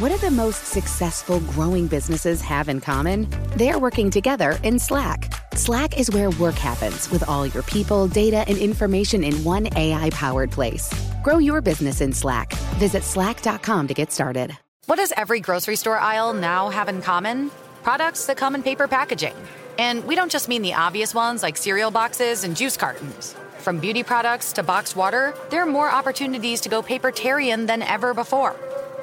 What 0.00 0.12
do 0.12 0.16
the 0.16 0.30
most 0.30 0.64
successful 0.64 1.40
growing 1.40 1.86
businesses 1.86 2.40
have 2.40 2.70
in 2.70 2.80
common? 2.80 3.28
They're 3.54 3.78
working 3.78 4.10
together 4.10 4.58
in 4.62 4.78
Slack. 4.78 5.30
Slack 5.54 5.98
is 6.00 6.10
where 6.10 6.30
work 6.30 6.54
happens 6.54 7.10
with 7.10 7.28
all 7.28 7.46
your 7.46 7.62
people, 7.64 8.08
data, 8.08 8.42
and 8.48 8.56
information 8.56 9.22
in 9.22 9.44
one 9.44 9.68
AI 9.76 10.08
powered 10.08 10.50
place. 10.50 10.90
Grow 11.22 11.36
your 11.36 11.60
business 11.60 12.00
in 12.00 12.14
Slack. 12.14 12.54
Visit 12.78 13.02
slack.com 13.02 13.88
to 13.88 13.92
get 13.92 14.10
started. 14.10 14.56
What 14.86 14.96
does 14.96 15.12
every 15.18 15.38
grocery 15.40 15.76
store 15.76 15.98
aisle 15.98 16.32
now 16.32 16.70
have 16.70 16.88
in 16.88 17.02
common? 17.02 17.50
Products 17.82 18.24
that 18.24 18.38
come 18.38 18.54
in 18.54 18.62
paper 18.62 18.88
packaging. 18.88 19.34
And 19.78 20.02
we 20.06 20.14
don't 20.14 20.32
just 20.32 20.48
mean 20.48 20.62
the 20.62 20.72
obvious 20.72 21.14
ones 21.14 21.42
like 21.42 21.58
cereal 21.58 21.90
boxes 21.90 22.44
and 22.44 22.56
juice 22.56 22.78
cartons. 22.78 23.36
From 23.58 23.78
beauty 23.78 24.02
products 24.02 24.54
to 24.54 24.62
boxed 24.62 24.96
water, 24.96 25.34
there 25.50 25.62
are 25.62 25.66
more 25.66 25.90
opportunities 25.90 26.62
to 26.62 26.70
go 26.70 26.82
papertarian 26.82 27.66
than 27.66 27.82
ever 27.82 28.14
before. 28.14 28.56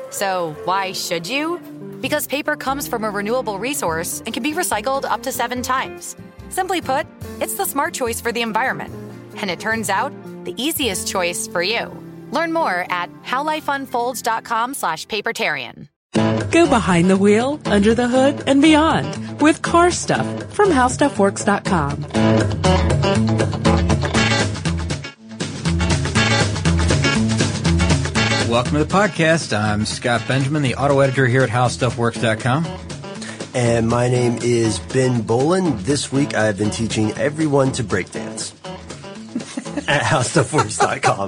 So, 0.10 0.56
why 0.66 0.94
should 0.94 1.28
you? 1.28 1.60
Because 2.02 2.28
paper 2.28 2.56
comes 2.56 2.88
from 2.88 3.04
a 3.04 3.10
renewable 3.10 3.60
resource 3.60 4.22
and 4.26 4.34
can 4.34 4.44
be 4.44 4.54
recycled 4.54 5.06
up 5.06 5.24
to 5.24 5.32
seven 5.32 5.62
times. 5.62 6.16
Simply 6.50 6.82
put, 6.82 7.06
it's 7.42 7.56
the 7.56 7.66
smart 7.66 7.94
choice 7.94 8.22
for 8.22 8.32
the 8.32 8.42
environment. 8.42 8.94
And 9.38 9.50
it 9.50 9.60
turns 9.60 9.90
out, 9.90 10.14
the 10.46 10.54
easiest 10.62 11.08
choice 11.08 11.48
for 11.48 11.62
you. 11.62 11.92
Learn 12.32 12.54
more 12.54 12.86
at 12.90 13.12
howlifeunfolds.com 13.24 14.74
slash 14.74 15.06
papertarian. 15.08 15.90
Go 16.52 16.70
behind 16.70 17.10
the 17.10 17.18
wheel, 17.18 17.60
under 17.66 17.94
the 17.94 18.08
hood, 18.08 18.44
and 18.48 18.62
beyond 18.62 19.42
with 19.42 19.62
car 19.62 19.92
stuff 19.92 20.26
from 20.54 20.70
howstuffworks.com. 20.70 23.37
Welcome 28.48 28.74
to 28.74 28.84
the 28.86 28.94
podcast. 28.94 29.56
I'm 29.58 29.86
Scott 29.86 30.24
Benjamin, 30.28 30.62
the 30.64 30.76
auto 30.76 31.00
editor 31.02 31.28
here 31.28 31.44
at 31.44 31.50
HowStuffWorks.com. 31.50 32.66
And 33.54 33.88
my 33.90 34.08
name 34.08 34.40
is 34.42 34.80
Ben 34.80 35.22
Bowlin. 35.22 35.76
This 35.84 36.12
week 36.12 36.34
I 36.34 36.46
have 36.46 36.58
been 36.58 36.70
teaching 36.72 37.12
everyone 37.14 37.72
to 37.74 37.84
breakdance 37.84 38.54
at 39.90 40.02
HowStuffWorks.com. 40.02 41.28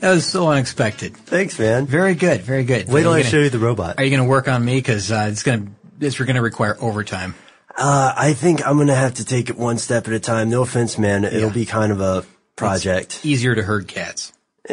That 0.00 0.10
was 0.10 0.26
so 0.26 0.48
unexpected. 0.48 1.16
Thanks, 1.16 1.58
man. 1.58 1.86
Very 1.86 2.14
good, 2.14 2.40
very 2.42 2.64
good. 2.64 2.88
Wait 2.88 3.02
till 3.02 3.12
I 3.12 3.22
show 3.22 3.38
you 3.38 3.50
the 3.50 3.58
robot. 3.60 3.98
Are 3.98 4.04
you 4.04 4.10
going 4.10 4.22
to 4.22 4.28
work 4.28 4.48
on 4.48 4.64
me? 4.64 4.76
Because 4.76 5.12
uh, 5.12 5.28
it's 5.30 5.42
going 5.44 5.66
to 5.66 5.72
this 5.98 6.18
we're 6.18 6.26
going 6.26 6.36
to 6.36 6.42
require 6.42 6.76
overtime. 6.80 7.34
Uh, 7.76 8.12
I 8.16 8.32
think 8.34 8.66
I'm 8.66 8.74
going 8.76 8.88
to 8.88 8.94
have 8.94 9.14
to 9.14 9.24
take 9.24 9.50
it 9.50 9.56
one 9.56 9.78
step 9.78 10.08
at 10.08 10.12
a 10.14 10.20
time. 10.20 10.50
No 10.50 10.62
offense, 10.62 10.98
man. 10.98 11.24
It'll 11.24 11.40
Yeah. 11.48 11.52
be 11.54 11.64
kind 11.66 11.92
of 11.92 12.00
a 12.00 12.24
project. 12.56 13.24
Easier 13.24 13.54
to 13.54 13.62
herd 13.62 13.86
cats. 13.88 14.32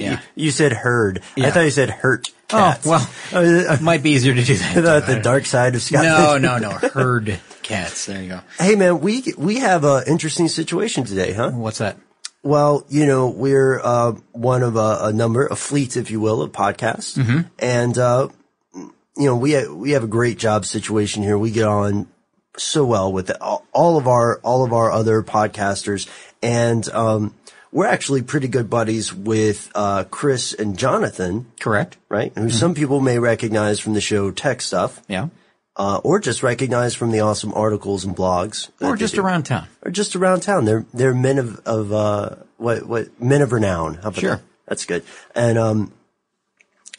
yeah. 0.00 0.20
You 0.34 0.50
said 0.50 0.72
herd. 0.72 1.22
I 1.36 1.50
thought 1.50 1.60
you 1.60 1.70
said 1.70 1.90
hurt 1.90 2.28
Oh 2.52 2.76
well, 2.84 3.10
Uh, 3.32 3.74
it 3.74 3.80
might 3.80 4.02
be 4.02 4.10
easier 4.10 4.34
to 4.34 4.42
do 4.42 4.56
that. 4.56 5.06
The 5.06 5.20
dark 5.20 5.46
side 5.46 5.74
of 5.76 5.82
Scott. 5.82 6.02
No, 6.04 6.36
no, 6.58 6.58
no. 6.58 6.70
Herd 6.70 7.38
cats. 7.62 8.06
There 8.06 8.20
you 8.20 8.28
go. 8.28 8.40
Hey, 8.58 8.74
man, 8.74 9.00
we 9.00 9.22
we 9.38 9.58
have 9.60 9.84
an 9.84 10.02
interesting 10.08 10.48
situation 10.48 11.04
today, 11.04 11.32
huh? 11.32 11.50
What's 11.52 11.78
that? 11.78 11.96
Well, 12.42 12.84
you 12.88 13.06
know, 13.06 13.28
we're 13.28 13.80
uh, 13.80 14.12
one 14.32 14.62
of 14.62 14.74
a, 14.76 14.98
a 15.02 15.12
number, 15.12 15.46
a 15.46 15.54
fleet, 15.54 15.96
if 15.96 16.10
you 16.10 16.18
will, 16.20 16.40
of 16.42 16.50
podcasts, 16.52 17.16
Mm-hmm. 17.18 17.40
and 17.60 17.98
uh, 17.98 18.28
you 18.74 19.26
know, 19.26 19.36
we 19.36 19.52
ha- 19.52 19.72
we 19.72 19.90
have 19.92 20.02
a 20.02 20.08
great 20.08 20.38
job 20.38 20.64
situation 20.64 21.22
here. 21.22 21.36
We 21.38 21.50
get 21.52 21.66
on 21.68 22.08
so 22.56 22.84
well 22.84 23.12
with 23.12 23.30
all, 23.40 23.64
all 23.72 23.96
of 23.96 24.08
our 24.08 24.40
all 24.42 24.64
of 24.64 24.72
our 24.72 24.90
other 24.90 25.22
podcasters, 25.22 26.08
and 26.42 26.88
um, 26.90 27.34
we're 27.72 27.86
actually 27.86 28.22
pretty 28.22 28.48
good 28.48 28.68
buddies 28.68 29.12
with 29.14 29.70
uh, 29.74 30.04
Chris 30.10 30.52
and 30.52 30.78
Jonathan, 30.78 31.46
Correct. 31.60 31.96
right? 32.08 32.32
Who 32.36 32.50
some 32.50 32.74
people 32.74 33.00
may 33.00 33.18
recognize 33.18 33.78
from 33.80 33.94
the 33.94 34.00
show 34.00 34.30
Tech 34.30 34.60
Stuff, 34.60 35.00
Yeah. 35.08 35.28
uh, 35.76 36.00
or 36.02 36.18
just 36.18 36.42
recognize 36.42 36.94
from 36.94 37.10
the 37.12 37.20
awesome 37.20 37.52
articles 37.54 38.04
and 38.04 38.16
blogs, 38.16 38.70
Or 38.80 38.96
just 38.96 39.14
do 39.14 39.20
around 39.22 39.44
town. 39.44 39.66
or 39.84 39.90
just 39.90 40.16
around 40.16 40.40
town. 40.40 40.64
They're 40.64 40.84
they're 40.92 41.14
men 41.14 41.38
of 41.38 41.60
of 41.64 41.92
uh, 41.92 42.36
what 42.56 42.86
what 42.86 43.20
men 43.22 43.40
of 43.42 43.52
renown. 43.52 43.94
How 43.94 44.08
about 44.08 44.16
Sure. 44.20 44.30
that? 44.36 44.42
That's 44.66 44.84
good. 44.84 45.04
And 45.34 45.58
um, 45.58 45.92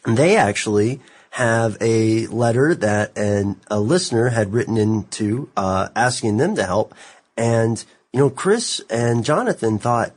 they 0.04 0.36
actually 0.36 1.00
have 1.30 1.76
a 1.80 2.26
letter 2.26 2.74
that 2.74 3.16
an 3.16 3.56
a 3.70 3.80
listener 3.80 4.28
had 4.30 4.52
written 4.52 4.76
into 4.76 5.48
uh, 5.56 5.88
asking 5.96 6.36
them 6.38 6.54
to 6.56 6.64
help. 6.66 6.94
And 7.36 7.82
you 8.12 8.20
know, 8.20 8.30
Chris 8.30 8.80
and 8.90 9.24
Jonathan 9.24 9.78
thought 9.78 10.12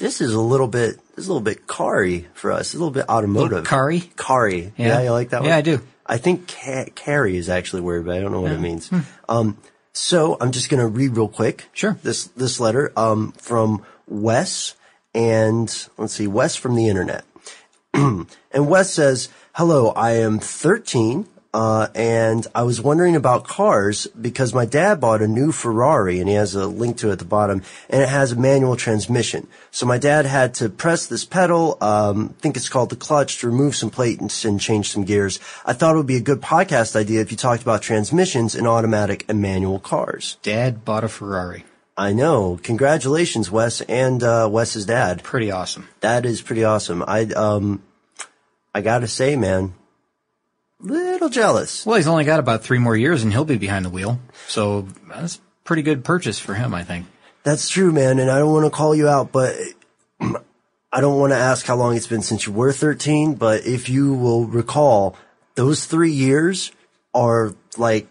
this 0.00 0.20
is 0.20 0.34
a 0.34 0.40
little 0.40 0.66
bit 0.66 0.96
this 1.14 1.24
is 1.24 1.28
a 1.28 1.32
little 1.32 1.44
bit 1.44 1.68
carry 1.68 2.26
for 2.34 2.50
us, 2.50 2.74
a 2.74 2.76
little 2.76 2.90
bit 2.90 3.08
automotive. 3.08 3.64
carry? 3.64 4.00
Carry. 4.00 4.72
Yeah. 4.76 4.88
Yeah. 4.88 5.02
you 5.02 5.10
like 5.12 5.28
that 5.30 5.42
one? 5.42 5.50
Yeah, 5.50 5.56
I 5.56 5.60
do. 5.60 5.80
I 6.04 6.18
think 6.18 6.48
ca- 6.48 6.90
carry 6.96 7.36
is 7.36 7.48
actually 7.48 7.82
weird, 7.82 8.04
but 8.04 8.16
I 8.16 8.20
don't 8.20 8.32
know 8.32 8.40
what 8.40 8.50
it 8.50 8.58
means. 8.60 8.88
Hmm. 8.88 9.00
Um, 9.28 9.58
so 9.92 10.36
I'm 10.40 10.50
just 10.50 10.68
going 10.68 10.80
to 10.80 10.88
read 10.88 11.16
real 11.16 11.28
quick. 11.28 11.66
Sure. 11.72 11.96
This 12.02 12.26
this 12.28 12.58
letter 12.58 12.92
um, 12.96 13.32
from 13.32 13.84
Wes 14.08 14.74
and 15.14 15.88
let's 15.98 16.14
see, 16.14 16.26
Wes 16.26 16.56
from 16.56 16.74
the 16.74 16.88
internet. 16.88 17.24
and 17.94 18.26
Wes 18.54 18.92
says, 18.92 19.28
"Hello, 19.54 19.90
I 19.90 20.12
am 20.12 20.38
13." 20.38 21.26
Uh, 21.52 21.88
and 21.96 22.46
I 22.54 22.62
was 22.62 22.80
wondering 22.80 23.16
about 23.16 23.44
cars 23.44 24.06
because 24.08 24.54
my 24.54 24.64
dad 24.64 25.00
bought 25.00 25.20
a 25.20 25.26
new 25.26 25.50
Ferrari 25.50 26.20
and 26.20 26.28
he 26.28 26.36
has 26.36 26.54
a 26.54 26.66
link 26.66 26.98
to 26.98 27.08
it 27.08 27.12
at 27.12 27.18
the 27.18 27.24
bottom 27.24 27.62
and 27.88 28.02
it 28.02 28.08
has 28.08 28.32
a 28.32 28.36
manual 28.36 28.76
transmission. 28.76 29.48
So 29.72 29.84
my 29.84 29.98
dad 29.98 30.26
had 30.26 30.54
to 30.54 30.68
press 30.68 31.06
this 31.06 31.24
pedal, 31.24 31.76
um, 31.80 32.34
I 32.38 32.40
think 32.40 32.56
it's 32.56 32.68
called 32.68 32.90
the 32.90 32.96
clutch 32.96 33.38
to 33.38 33.48
remove 33.48 33.74
some 33.74 33.90
plates 33.90 34.44
and 34.44 34.60
change 34.60 34.90
some 34.90 35.02
gears. 35.04 35.40
I 35.66 35.72
thought 35.72 35.94
it 35.94 35.98
would 35.98 36.06
be 36.06 36.16
a 36.16 36.20
good 36.20 36.40
podcast 36.40 36.94
idea 36.94 37.20
if 37.20 37.32
you 37.32 37.36
talked 37.36 37.62
about 37.62 37.82
transmissions 37.82 38.54
in 38.54 38.66
automatic 38.66 39.24
and 39.28 39.42
manual 39.42 39.80
cars. 39.80 40.36
Dad 40.42 40.84
bought 40.84 41.02
a 41.02 41.08
Ferrari. 41.08 41.64
I 41.96 42.12
know. 42.12 42.60
Congratulations, 42.62 43.50
Wes 43.50 43.80
and, 43.82 44.22
uh, 44.22 44.48
Wes's 44.50 44.86
dad. 44.86 45.24
Pretty 45.24 45.50
awesome. 45.50 45.88
That 46.00 46.24
is 46.24 46.42
pretty 46.42 46.62
awesome. 46.62 47.02
I, 47.06 47.24
um, 47.24 47.82
I 48.72 48.82
gotta 48.82 49.08
say, 49.08 49.34
man, 49.34 49.74
little 50.82 51.28
jealous. 51.28 51.84
Well, 51.86 51.96
he's 51.96 52.06
only 52.06 52.24
got 52.24 52.40
about 52.40 52.62
three 52.62 52.78
more 52.78 52.96
years, 52.96 53.22
and 53.22 53.32
he'll 53.32 53.44
be 53.44 53.56
behind 53.58 53.84
the 53.84 53.90
wheel. 53.90 54.18
So 54.48 54.88
that's 55.08 55.40
pretty 55.64 55.82
good 55.82 56.04
purchase 56.04 56.38
for 56.38 56.54
him, 56.54 56.74
I 56.74 56.84
think. 56.84 57.06
That's 57.42 57.68
true, 57.68 57.92
man. 57.92 58.18
And 58.18 58.30
I 58.30 58.38
don't 58.38 58.52
want 58.52 58.64
to 58.66 58.70
call 58.70 58.94
you 58.94 59.08
out, 59.08 59.32
but 59.32 59.56
I 60.92 61.00
don't 61.00 61.18
want 61.18 61.32
to 61.32 61.36
ask 61.38 61.64
how 61.66 61.76
long 61.76 61.96
it's 61.96 62.06
been 62.06 62.22
since 62.22 62.46
you 62.46 62.52
were 62.52 62.72
13. 62.72 63.34
But 63.34 63.64
if 63.66 63.88
you 63.88 64.12
will 64.14 64.46
recall, 64.46 65.16
those 65.54 65.84
three 65.86 66.12
years 66.12 66.72
are 67.14 67.54
like 67.78 68.08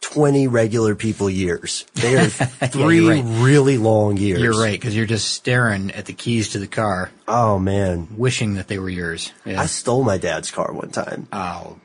20 0.00 0.46
regular 0.48 0.94
people 0.94 1.28
years. 1.28 1.84
They 1.94 2.16
are 2.16 2.26
three 2.28 3.06
right. 3.06 3.24
really 3.26 3.78
long 3.78 4.16
years. 4.16 4.40
You're 4.40 4.58
right, 4.58 4.72
because 4.72 4.96
you're 4.96 5.06
just 5.06 5.30
staring 5.30 5.90
at 5.90 6.06
the 6.06 6.12
keys 6.12 6.50
to 6.50 6.58
the 6.58 6.66
car, 6.68 7.10
Oh, 7.26 7.58
man. 7.58 8.08
wishing 8.16 8.54
that 8.54 8.68
they 8.68 8.78
were 8.78 8.88
yours. 8.88 9.32
Yeah. 9.44 9.60
I 9.60 9.66
stole 9.66 10.04
my 10.04 10.16
dad's 10.18 10.50
car 10.50 10.72
one 10.72 10.90
time. 10.90 11.28
oh, 11.32 11.78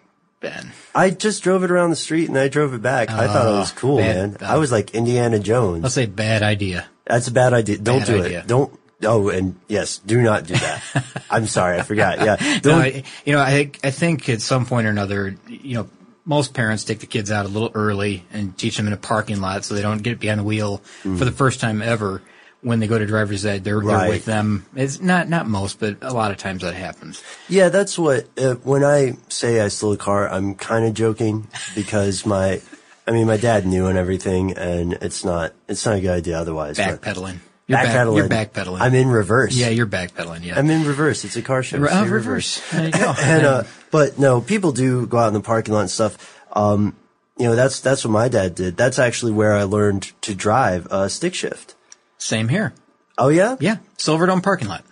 I 0.94 1.10
just 1.10 1.44
drove 1.44 1.64
it 1.64 1.72
around 1.72 1.90
the 1.90 1.96
street 1.96 2.30
and 2.30 2.38
I 2.38 2.48
drove 2.48 2.74
it 2.74 2.82
back. 2.82 3.10
I 3.10 3.28
thought 3.28 3.48
it 3.48 3.58
was 3.60 3.72
oh, 3.72 3.76
cool, 3.76 3.98
bad- 3.98 4.42
man. 4.42 4.50
I 4.50 4.58
was 4.58 4.72
like 4.72 4.94
Indiana 4.94 5.40
Jones. 5.40 5.84
Let's 5.84 5.96
say 5.96 6.06
bad 6.06 6.44
idea. 6.44 6.86
That's 7.06 7.28
a 7.28 7.32
bad 7.32 7.54
idea. 7.54 7.78
Don't 7.78 8.00
Bad 8.00 8.08
do 8.08 8.24
idea. 8.24 8.40
it. 8.40 8.48
Don't. 8.48 8.80
Oh, 9.06 9.28
and 9.30 9.60
yes, 9.68 9.98
do 9.98 10.22
not 10.22 10.46
do 10.46 10.54
that. 10.54 10.84
I'm 11.30 11.48
sorry, 11.48 11.78
I 11.78 11.82
forgot. 11.82 12.20
Yeah, 12.20 12.60
don't. 12.60 12.82
I, 12.82 13.04
you 13.26 13.34
know, 13.34 13.40
I 13.40 13.72
I 13.84 13.92
think 13.92 14.30
at 14.30 14.42
some 14.42 14.66
point 14.66 14.88
or 14.88 14.90
another, 14.90 15.36
you 15.48 15.76
know, 15.76 15.90
most 16.26 16.54
parents 16.54 16.84
take 16.86 17.00
the 17.00 17.06
kids 17.06 17.32
out 17.32 17.46
a 17.46 17.50
little 17.50 17.72
early 17.74 18.24
and 18.32 18.58
teach 18.58 18.78
them 18.78 18.88
in 18.88 18.94
a 18.94 18.98
parking 18.98 19.42
lot 19.42 19.66
so 19.66 19.76
they 19.76 19.82
don't 19.82 20.02
get 20.02 20.20
behind 20.20 20.40
the 20.40 20.46
wheel 20.46 20.82
mm. 21.04 21.18
for 21.18 21.26
the 21.26 21.32
first 21.32 21.60
time 21.60 21.82
ever. 21.82 22.22
When 22.64 22.80
they 22.80 22.88
go 22.88 22.98
to 22.98 23.06
driver's 23.06 23.46
ed, 23.46 23.64
they're. 23.64 23.78
Right. 23.80 24.00
they're 24.00 24.10
with 24.10 24.26
them. 24.26 24.66
It's 24.76 25.00
not 25.02 25.30
not 25.30 25.48
most, 25.48 25.80
but 25.80 25.98
a 26.02 26.14
lot 26.14 26.32
of 26.32 26.38
times 26.38 26.62
that 26.64 26.74
happens. 26.74 27.22
yeah, 27.48 27.70
that's 27.70 28.00
what. 28.00 28.28
Uh, 28.38 28.56
when 28.56 28.84
I 28.84 29.18
say 29.30 29.62
I 29.62 29.68
stole 29.68 29.94
a 29.94 29.98
car, 29.98 30.30
I'm 30.30 30.56
kind 30.56 30.86
of 30.86 30.94
joking 30.94 31.48
because 31.76 32.26
my, 32.26 32.62
I 33.06 33.12
mean, 33.12 33.28
my 33.28 33.38
dad 33.38 33.66
knew 33.66 33.88
and 33.88 33.98
everything, 33.98 34.54
and 34.58 34.94
it's 34.94 35.24
not, 35.26 35.54
it's 35.68 35.86
not 35.86 35.98
a 35.98 36.02
good 36.02 36.12
idea 36.12 36.40
otherwise. 36.40 36.78
Backpedaling. 36.78 37.40
You're 37.68 37.78
back- 37.78 37.88
backpedaling. 37.96 38.18
you're 38.18 38.30
backpedaling. 38.30 38.82
I'm 38.82 38.94
in 38.94 39.08
reverse. 39.10 39.56
Yeah, 39.56 39.70
you're 39.70 39.88
backpedaling. 39.88 40.44
Yeah. 40.44 40.58
I'm 40.58 40.70
in 40.70 40.86
reverse. 40.86 41.24
It's 41.24 41.36
a 41.38 41.42
car 41.42 41.64
show. 41.64 41.78
Uh, 41.78 42.06
reverse. 42.06 42.62
Go. 42.72 42.78
and 43.22 43.46
uh, 43.46 43.64
but 43.92 44.20
no, 44.20 44.42
people 44.42 44.72
do 44.74 45.06
go 45.06 45.18
out 45.18 45.28
in 45.30 45.34
the 45.34 45.42
parking 45.42 45.74
lot 45.74 45.82
and 45.82 45.90
stuff. 45.92 46.42
Um, 46.52 46.96
you 47.38 47.46
know, 47.46 47.56
that's 47.56 47.80
that's 47.80 48.04
what 48.06 48.12
my 48.12 48.28
dad 48.28 48.56
did. 48.56 48.78
That's 48.78 49.00
actually 49.00 49.32
where 49.32 49.54
I 49.54 49.64
learned 49.64 50.12
to 50.24 50.36
drive 50.36 50.88
uh, 50.88 51.08
stick 51.08 51.34
shift. 51.34 51.76
Same 52.24 52.48
here. 52.48 52.74
Oh 53.18 53.28
yeah, 53.30 53.58
Yeah. 53.60 53.78
Silverdome 53.98 54.42
parking 54.42 54.68
lot. 54.70 54.84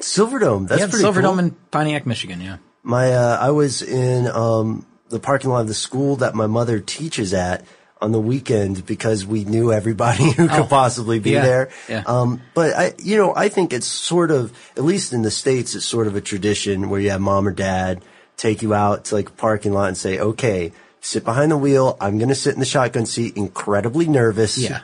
Silverdome. 0.00 0.68
That's 0.68 0.80
yeah, 0.80 0.86
pretty 0.88 1.04
Silverdome 1.04 1.22
cool. 1.34 1.38
in 1.38 1.50
Pontiac, 1.70 2.06
Michigan. 2.06 2.40
Yeah. 2.40 2.56
My 2.82 3.12
uh, 3.12 3.38
I 3.40 3.50
was 3.50 3.82
in 3.82 4.26
um, 4.26 4.84
the 5.08 5.20
parking 5.20 5.50
lot 5.50 5.60
of 5.60 5.68
the 5.68 5.74
school 5.74 6.16
that 6.16 6.34
my 6.34 6.46
mother 6.46 6.80
teaches 6.80 7.32
at 7.34 7.64
on 8.00 8.10
the 8.10 8.20
weekend 8.20 8.84
because 8.84 9.24
we 9.24 9.44
knew 9.44 9.72
everybody 9.72 10.24
who 10.32 10.48
could 10.48 10.60
Oh, 10.60 10.66
possibly 10.66 11.20
be 11.20 11.30
yeah, 11.30 11.42
there. 11.42 11.70
yeah. 11.88 12.02
Um, 12.04 12.40
but 12.52 12.74
I, 12.74 12.94
you 12.98 13.16
know, 13.16 13.32
I 13.34 13.48
think 13.48 13.72
it's 13.72 13.86
sort 13.86 14.32
of, 14.32 14.52
at 14.76 14.82
least 14.82 15.12
in 15.12 15.22
the 15.22 15.30
states, 15.30 15.76
it's 15.76 15.84
sort 15.84 16.08
of 16.08 16.16
a 16.16 16.20
tradition 16.20 16.90
where 16.90 17.00
you 17.00 17.10
have 17.10 17.20
mom 17.20 17.46
or 17.46 17.52
dad 17.52 18.02
take 18.36 18.60
you 18.60 18.74
out 18.74 19.04
to 19.06 19.14
like 19.14 19.28
a 19.28 19.32
parking 19.32 19.72
lot 19.72 19.86
and 19.86 19.96
say, 19.96 20.18
"Okay, 20.18 20.72
sit 21.00 21.22
behind 21.24 21.52
the 21.52 21.56
wheel. 21.56 21.96
I'm 22.00 22.18
going 22.18 22.28
to 22.30 22.34
sit 22.34 22.54
in 22.54 22.58
the 22.60 22.66
shotgun 22.66 23.06
seat, 23.06 23.36
incredibly 23.36 24.06
nervous. 24.08 24.58
Yeah. 24.58 24.80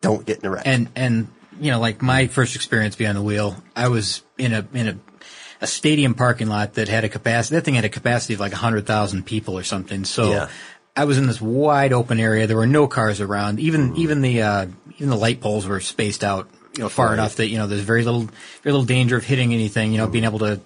Don't 0.00 0.24
get 0.26 0.38
in 0.40 0.46
a 0.46 0.50
wreck." 0.50 0.62
And 0.66 0.88
and 0.94 1.28
you 1.60 1.70
know, 1.70 1.80
like 1.80 2.02
my 2.02 2.26
first 2.28 2.54
experience 2.56 2.96
behind 2.96 3.16
the 3.16 3.22
wheel, 3.22 3.56
I 3.74 3.88
was 3.88 4.22
in 4.36 4.52
a 4.52 4.66
in 4.72 4.88
a 4.88 4.98
a 5.60 5.66
stadium 5.66 6.14
parking 6.14 6.46
lot 6.48 6.74
that 6.74 6.88
had 6.88 7.04
a 7.04 7.08
capacity. 7.08 7.56
That 7.56 7.64
thing 7.64 7.74
had 7.74 7.84
a 7.84 7.88
capacity 7.88 8.34
of 8.34 8.40
like 8.40 8.52
hundred 8.52 8.86
thousand 8.86 9.26
people 9.26 9.58
or 9.58 9.64
something. 9.64 10.04
So 10.04 10.30
Yeah. 10.30 10.48
I 10.96 11.04
was 11.04 11.16
in 11.18 11.26
this 11.26 11.40
wide 11.40 11.92
open 11.92 12.18
area. 12.20 12.46
There 12.48 12.56
were 12.56 12.66
no 12.66 12.86
cars 12.88 13.20
around. 13.20 13.60
Even 13.60 13.96
even 13.96 14.20
the 14.20 14.42
uh, 14.42 14.66
even 14.96 15.10
the 15.10 15.16
light 15.16 15.40
poles 15.40 15.66
were 15.66 15.80
spaced 15.80 16.22
out, 16.24 16.48
you 16.76 16.82
know, 16.82 16.88
far 16.88 17.06
Right. 17.08 17.14
enough 17.14 17.36
that 17.36 17.48
you 17.48 17.58
know 17.58 17.66
there's 17.66 17.82
very 17.82 18.04
little 18.04 18.22
very 18.62 18.72
little 18.72 18.84
danger 18.84 19.16
of 19.16 19.24
hitting 19.24 19.52
anything. 19.52 19.92
You 19.92 19.98
know, 19.98 20.06
being 20.08 20.24
able 20.24 20.40
to 20.40 20.60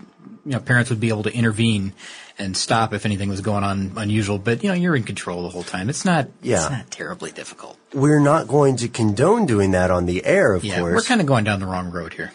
you 0.45 0.53
know 0.53 0.59
parents 0.61 0.91
would 0.91 1.01
be 1.01 1.09
able 1.09 1.23
to 1.25 1.33
intervene 1.35 1.93
and 2.39 2.57
stop 2.57 2.93
if 2.95 3.05
anything 3.07 3.29
was 3.29 3.41
going 3.41 3.65
on 3.65 3.93
unusual. 3.97 4.39
But 4.39 4.63
you 4.63 4.69
know, 4.69 4.75
you're 4.75 4.97
in 4.97 5.03
control 5.05 5.43
the 5.43 5.49
whole 5.51 5.63
time. 5.63 5.89
It's 5.91 6.05
not 6.05 6.29
Yeah. 6.43 6.63
it's 6.63 6.71
not 6.71 6.91
terribly 6.91 7.31
difficult. 7.33 7.77
We're 7.93 8.21
not 8.21 8.49
going 8.49 8.77
to 8.77 8.89
condone 8.89 9.47
doing 9.47 9.73
that 9.73 9.91
on 9.91 10.07
the 10.07 10.25
air, 10.25 10.55
of 10.55 10.65
Yeah, 10.65 10.79
course. 10.81 10.95
we're 10.95 11.03
kind 11.03 11.21
of 11.21 11.27
going 11.27 11.45
down 11.45 11.61
the 11.61 11.67
wrong 11.67 11.91
road 11.91 12.15
here. 12.15 12.33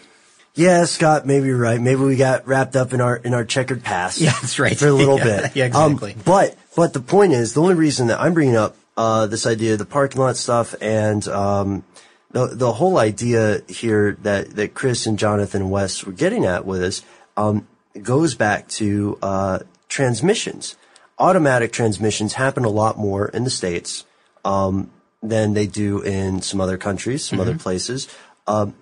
Yeah, 0.54 0.84
Scott, 0.86 1.24
maybe 1.26 1.46
you're 1.46 1.56
right. 1.56 1.80
Maybe 1.80 2.00
we 2.00 2.16
got 2.16 2.46
wrapped 2.48 2.74
up 2.74 2.92
in 2.92 3.00
our 3.00 3.16
in 3.16 3.32
our 3.34 3.44
checkered 3.44 3.82
past. 3.84 4.20
Yeah, 4.20 4.32
that's 4.32 4.58
right. 4.58 4.76
For 4.76 4.88
a 4.88 4.92
little 4.92 5.18
Yeah, 5.24 5.24
bit. 5.42 5.56
yeah, 5.56 5.64
exactly. 5.66 6.12
Um, 6.14 6.22
but 6.24 6.56
but 6.76 6.92
the 6.92 7.00
point 7.00 7.32
is, 7.32 7.54
the 7.54 7.62
only 7.62 7.74
reason 7.74 8.08
that 8.08 8.20
I'm 8.20 8.34
bringing 8.34 8.56
up 8.56 8.76
uh, 8.96 9.26
this 9.28 9.46
idea 9.46 9.74
of 9.74 9.78
the 9.78 9.84
parking 9.84 10.20
lot 10.20 10.36
stuff 10.36 10.74
and 10.80 11.26
um, 11.28 11.84
the 12.32 12.46
the 12.48 12.72
whole 12.72 12.98
idea 12.98 13.62
here 13.68 14.16
that 14.22 14.56
that 14.56 14.74
Chris 14.74 15.06
and 15.06 15.16
Jonathan 15.18 15.70
Wes 15.70 16.02
were 16.04 16.12
getting 16.12 16.44
at 16.44 16.66
with 16.66 16.82
us 16.82 17.02
um, 17.36 17.66
goes 18.02 18.34
back 18.34 18.66
to 18.68 19.16
uh, 19.22 19.58
transmissions. 19.88 20.76
Automatic 21.18 21.72
transmissions 21.72 22.34
happen 22.34 22.64
a 22.64 22.68
lot 22.68 22.98
more 22.98 23.28
in 23.28 23.44
the 23.44 23.50
states 23.50 24.04
um, 24.44 24.90
than 25.22 25.54
they 25.54 25.66
do 25.66 26.00
in 26.00 26.42
some 26.42 26.60
other 26.60 26.78
countries, 26.78 27.24
some 27.24 27.40
other 27.40 27.56
places. 27.58 28.08
Um, 28.46 28.74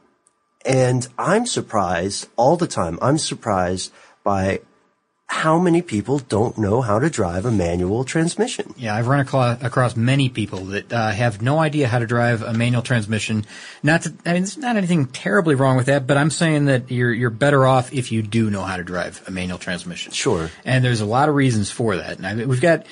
and 0.64 1.06
I'm 1.16 1.46
surprised 1.46 2.28
all 2.36 2.56
the 2.56 2.66
time. 2.66 2.98
I'm 3.00 3.18
surprised 3.18 3.92
by 4.24 4.60
how 5.28 5.58
many 5.58 5.82
people 5.82 6.20
don't 6.20 6.56
know 6.56 6.80
how 6.80 6.98
to 7.00 7.10
drive 7.10 7.44
a 7.44 7.50
manual 7.50 8.04
transmission. 8.04 8.72
Yeah, 8.76 8.94
I've 8.94 9.08
run 9.08 9.20
across, 9.20 9.60
across 9.62 9.96
many 9.96 10.28
people 10.28 10.66
that 10.66 10.92
uh, 10.92 11.10
have 11.10 11.42
no 11.42 11.58
idea 11.58 11.88
how 11.88 11.98
to 11.98 12.06
drive 12.06 12.42
a 12.42 12.52
manual 12.52 12.82
transmission. 12.82 13.44
Not 13.82 14.02
to, 14.02 14.14
I 14.24 14.34
mean, 14.34 14.42
there's 14.42 14.56
not 14.56 14.76
anything 14.76 15.06
terribly 15.06 15.56
wrong 15.56 15.76
with 15.76 15.86
that, 15.86 16.06
but 16.06 16.16
I'm 16.16 16.30
saying 16.30 16.66
that 16.66 16.90
you're 16.90 17.12
you're 17.12 17.30
better 17.30 17.66
off 17.66 17.92
if 17.92 18.12
you 18.12 18.22
do 18.22 18.50
know 18.50 18.62
how 18.62 18.76
to 18.76 18.84
drive 18.84 19.22
a 19.26 19.30
manual 19.30 19.58
transmission. 19.58 20.12
Sure. 20.12 20.50
And 20.64 20.84
there's 20.84 21.00
a 21.00 21.06
lot 21.06 21.28
of 21.28 21.34
reasons 21.34 21.70
for 21.70 21.96
that. 21.96 22.18
And 22.18 22.26
I 22.26 22.44
we've 22.46 22.60
got, 22.60 22.86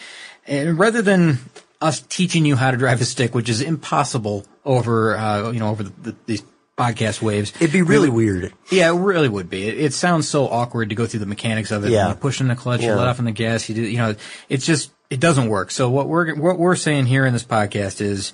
and 0.46 0.76
rather 0.76 1.02
than 1.02 1.38
us 1.80 2.00
teaching 2.00 2.44
you 2.46 2.56
how 2.56 2.72
to 2.72 2.76
drive 2.76 3.00
a 3.00 3.04
stick, 3.04 3.34
which 3.34 3.48
is 3.48 3.60
impossible 3.60 4.44
over, 4.64 5.16
uh, 5.16 5.50
you 5.50 5.60
know, 5.60 5.68
over 5.68 5.84
the, 5.84 5.92
the, 6.02 6.16
these 6.26 6.42
podcast 6.76 7.22
waves. 7.22 7.52
It'd 7.56 7.72
be 7.72 7.82
really 7.82 8.10
weird. 8.10 8.52
Yeah, 8.70 8.90
it 8.90 8.98
really 8.98 9.28
would 9.28 9.48
be. 9.48 9.68
It, 9.68 9.78
it 9.78 9.92
sounds 9.92 10.28
so 10.28 10.48
awkward 10.48 10.88
to 10.88 10.94
go 10.94 11.06
through 11.06 11.20
the 11.20 11.26
mechanics 11.26 11.70
of 11.70 11.84
it. 11.84 11.90
Yeah. 11.90 12.08
You 12.08 12.14
push 12.14 12.40
in 12.40 12.48
the 12.48 12.56
clutch, 12.56 12.82
you 12.82 12.92
let 12.92 13.06
off 13.06 13.18
on 13.20 13.24
the 13.24 13.32
gas, 13.32 13.68
you 13.68 13.74
do, 13.74 13.82
you 13.82 13.98
know, 13.98 14.16
it's 14.48 14.66
just, 14.66 14.90
it 15.10 15.20
doesn't 15.20 15.48
work. 15.48 15.70
So 15.70 15.88
what 15.88 16.08
we're, 16.08 16.34
what 16.34 16.58
we're 16.58 16.74
saying 16.76 17.06
here 17.06 17.26
in 17.26 17.32
this 17.32 17.44
podcast 17.44 18.00
is, 18.00 18.32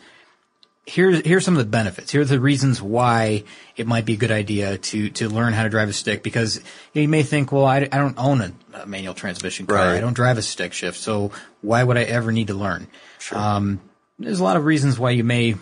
here's, 0.87 1.25
here's 1.27 1.45
some 1.45 1.55
of 1.55 1.59
the 1.59 1.71
benefits. 1.71 2.13
Here 2.13 2.23
are 2.23 2.25
the 2.25 2.41
reasons 2.41 2.81
why 2.81 3.45
it 3.77 3.87
might 3.87 4.07
be 4.07 4.15
a 4.15 4.17
good 4.17 4.31
idea 4.31 4.79
to, 4.79 5.11
to 5.11 5.29
learn 5.29 5.53
how 5.53 5.65
to 5.65 5.69
drive 5.69 5.91
a 5.91 5.93
stick 5.93 6.23
because 6.23 6.57
you, 6.57 6.63
know, 6.95 7.03
you 7.03 7.09
may 7.09 7.23
think, 7.23 7.53
well, 7.53 7.67
I, 7.67 7.81
I 7.81 7.99
don't 7.99 8.19
own 8.19 8.41
a, 8.41 8.53
a 8.73 8.87
manual 8.87 9.13
transmission 9.13 9.67
car. 9.67 9.77
Right. 9.77 9.97
I 9.97 10.01
don't 10.01 10.15
drive 10.15 10.39
a 10.39 10.43
stick 10.43 10.73
shift. 10.73 10.99
So 10.99 11.33
why 11.61 11.85
would 11.85 11.99
I 11.99 12.05
ever 12.05 12.33
need 12.33 12.47
to 12.47 12.55
learn? 12.55 12.87
Um, 13.33 13.81
there's 14.19 14.41
a 14.41 14.45
lot 14.45 14.57
of 14.57 14.65
reasons 14.65 14.99
why 14.99 15.11
you 15.11 15.25
may 15.25 15.57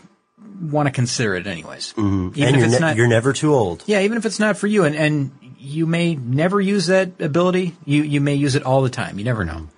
want 0.61 0.87
to 0.87 0.93
consider 0.93 1.35
it 1.37 1.47
anyways. 1.47 1.95
Even 1.97 2.31
Mm-hmm. 2.31 2.43
and 2.43 2.55
if 2.55 2.57
you're, 2.57 2.65
it's 2.65 2.73
ne- 2.75 2.81
not, 2.81 2.97
you're 2.97 3.07
never 3.09 3.33
too 3.33 3.55
old. 3.55 3.85
yeah, 3.87 4.01
even 4.01 4.19
if 4.19 4.27
it's 4.27 4.39
not 4.41 4.57
for 4.57 4.67
you, 4.67 4.85
and, 4.85 4.97
and 4.97 5.31
you 5.59 5.87
may 5.87 6.15
never 6.17 6.61
use 6.61 6.87
that 6.87 7.21
ability, 7.21 7.77
you, 7.85 8.03
you 8.03 8.21
may 8.21 8.35
use 8.35 8.55
it 8.55 8.63
all 8.65 8.83
the 8.83 8.91
time. 8.91 9.19
You 9.19 9.25
never 9.25 9.45
know. 9.45 9.69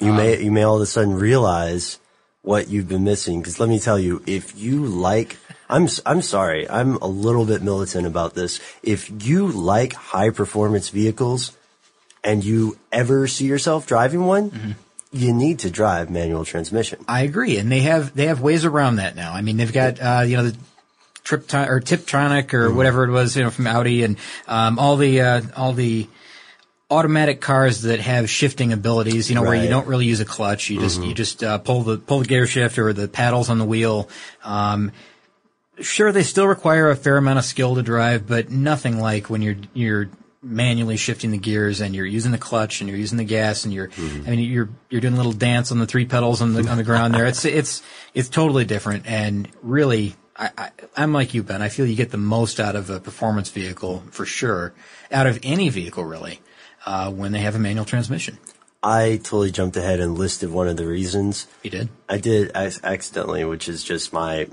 You 0.00 0.10
Um, 0.10 0.16
may 0.16 0.42
you 0.42 0.52
may 0.52 0.62
all 0.62 0.76
of 0.76 0.82
a 0.82 0.86
sudden 0.86 1.14
realize 1.14 1.98
what 2.42 2.68
you've 2.68 2.88
been 2.88 3.04
missing. 3.04 3.40
Because 3.40 3.58
let 3.58 3.68
me 3.68 3.78
tell 3.80 3.98
you, 3.98 4.22
if 4.26 4.56
you 4.58 4.84
like, 4.84 5.36
I'm 5.70 5.88
I'm 6.04 6.20
sorry, 6.22 6.68
I'm 6.68 6.96
a 6.96 7.06
little 7.06 7.44
bit 7.46 7.62
militant 7.62 8.06
about 8.06 8.34
this. 8.34 8.60
If 8.82 9.26
you 9.26 9.48
like 9.48 9.94
high 9.94 10.30
performance 10.30 10.90
vehicles, 10.90 11.56
and 12.22 12.44
you 12.44 12.76
ever 12.92 13.26
see 13.26 13.46
yourself 13.46 13.86
driving 13.86 14.24
one, 14.26 14.50
Mm-hmm. 14.50 14.72
You 15.16 15.32
need 15.32 15.60
to 15.60 15.70
drive 15.70 16.10
manual 16.10 16.44
transmission. 16.44 17.04
I 17.08 17.22
agree, 17.22 17.58
and 17.58 17.70
they 17.70 17.80
have 17.80 18.14
they 18.14 18.26
have 18.26 18.40
ways 18.40 18.64
around 18.64 18.96
that 18.96 19.16
now. 19.16 19.32
I 19.32 19.42
mean, 19.42 19.56
they've 19.56 19.72
got 19.72 20.00
uh, 20.00 20.22
you 20.26 20.36
know 20.36 20.44
the 20.50 20.56
Tripton 21.24 21.68
or 21.68 21.80
Tiptronic 21.80 22.54
or 22.54 22.68
Mm-hmm. 22.68 22.76
whatever 22.76 23.04
it 23.04 23.10
was, 23.10 23.36
you 23.36 23.42
know, 23.42 23.50
from 23.50 23.66
Audi, 23.66 24.02
and 24.04 24.16
um, 24.46 24.78
all 24.78 24.96
the 24.96 25.20
uh, 25.20 25.42
all 25.56 25.72
the 25.72 26.06
automatic 26.88 27.40
cars 27.40 27.82
that 27.82 27.98
have 27.98 28.30
shifting 28.30 28.72
abilities. 28.72 29.28
You 29.28 29.34
know, 29.34 29.42
where 29.42 29.54
you 29.54 29.68
don't 29.68 29.88
really 29.88 30.06
use 30.06 30.20
a 30.20 30.24
clutch, 30.24 30.70
you 30.70 30.78
just 30.80 31.02
you 31.02 31.14
just 31.14 31.42
uh, 31.42 31.58
pull 31.58 31.82
the 31.82 31.98
pull 31.98 32.20
the 32.20 32.26
gear 32.26 32.46
shift 32.46 32.78
or 32.78 32.92
the 32.92 33.08
paddles 33.08 33.50
on 33.50 33.58
the 33.58 33.64
wheel. 33.64 34.08
Um, 34.44 34.92
sure, 35.80 36.12
they 36.12 36.22
still 36.22 36.46
require 36.46 36.90
a 36.90 36.96
fair 36.96 37.16
amount 37.16 37.38
of 37.38 37.44
skill 37.44 37.74
to 37.74 37.82
drive, 37.82 38.26
but 38.26 38.50
nothing 38.50 39.00
like 39.00 39.28
when 39.28 39.42
you're 39.42 39.56
you're 39.74 40.08
manually 40.42 40.96
shifting 40.96 41.30
the 41.30 41.38
gears 41.38 41.80
and 41.80 41.94
you're 41.94 42.06
using 42.06 42.32
the 42.32 42.38
clutch 42.38 42.80
and 42.80 42.88
you're 42.88 42.98
using 42.98 43.18
the 43.18 43.24
gas 43.24 43.64
and 43.64 43.74
you're 43.74 43.90
I 43.98 44.30
mean 44.30 44.40
you're 44.40 44.68
you're 44.90 45.00
doing 45.00 45.14
a 45.14 45.16
little 45.16 45.32
dance 45.32 45.72
on 45.72 45.78
the 45.78 45.86
three 45.86 46.06
pedals 46.06 46.40
on 46.42 46.52
the 46.52 46.68
on 46.68 46.76
the 46.76 46.84
ground 46.84 47.14
there. 47.14 47.26
It's 47.26 47.44
it's 47.44 47.82
it's 48.14 48.28
totally 48.28 48.64
different 48.64 49.06
and 49.06 49.48
really 49.62 50.14
I, 50.36 50.50
I 50.56 50.70
I'm 50.96 51.12
like 51.12 51.34
you 51.34 51.42
Ben. 51.42 51.62
I 51.62 51.68
feel 51.68 51.86
you 51.86 51.96
get 51.96 52.10
the 52.10 52.18
most 52.18 52.60
out 52.60 52.76
of 52.76 52.90
a 52.90 53.00
performance 53.00 53.50
vehicle 53.50 54.02
for 54.10 54.26
sure, 54.26 54.74
out 55.10 55.26
of 55.26 55.40
any 55.42 55.68
vehicle 55.68 56.04
really, 56.04 56.40
uh, 56.84 57.10
when 57.10 57.32
they 57.32 57.40
have 57.40 57.54
a 57.54 57.58
manual 57.58 57.84
transmission. 57.86 58.38
I 58.82 59.16
totally 59.16 59.50
jumped 59.50 59.76
ahead 59.76 59.98
and 60.00 60.16
listed 60.16 60.50
one 60.50 60.68
of 60.68 60.76
the 60.76 60.86
reasons. 60.86 61.46
You 61.62 61.70
did. 61.70 61.88
I 62.08 62.18
did 62.18 62.52
ac- 62.54 62.80
accidentally, 62.84 63.44
which 63.44 63.68
is 63.68 63.82
just 63.82 64.12
my 64.12 64.48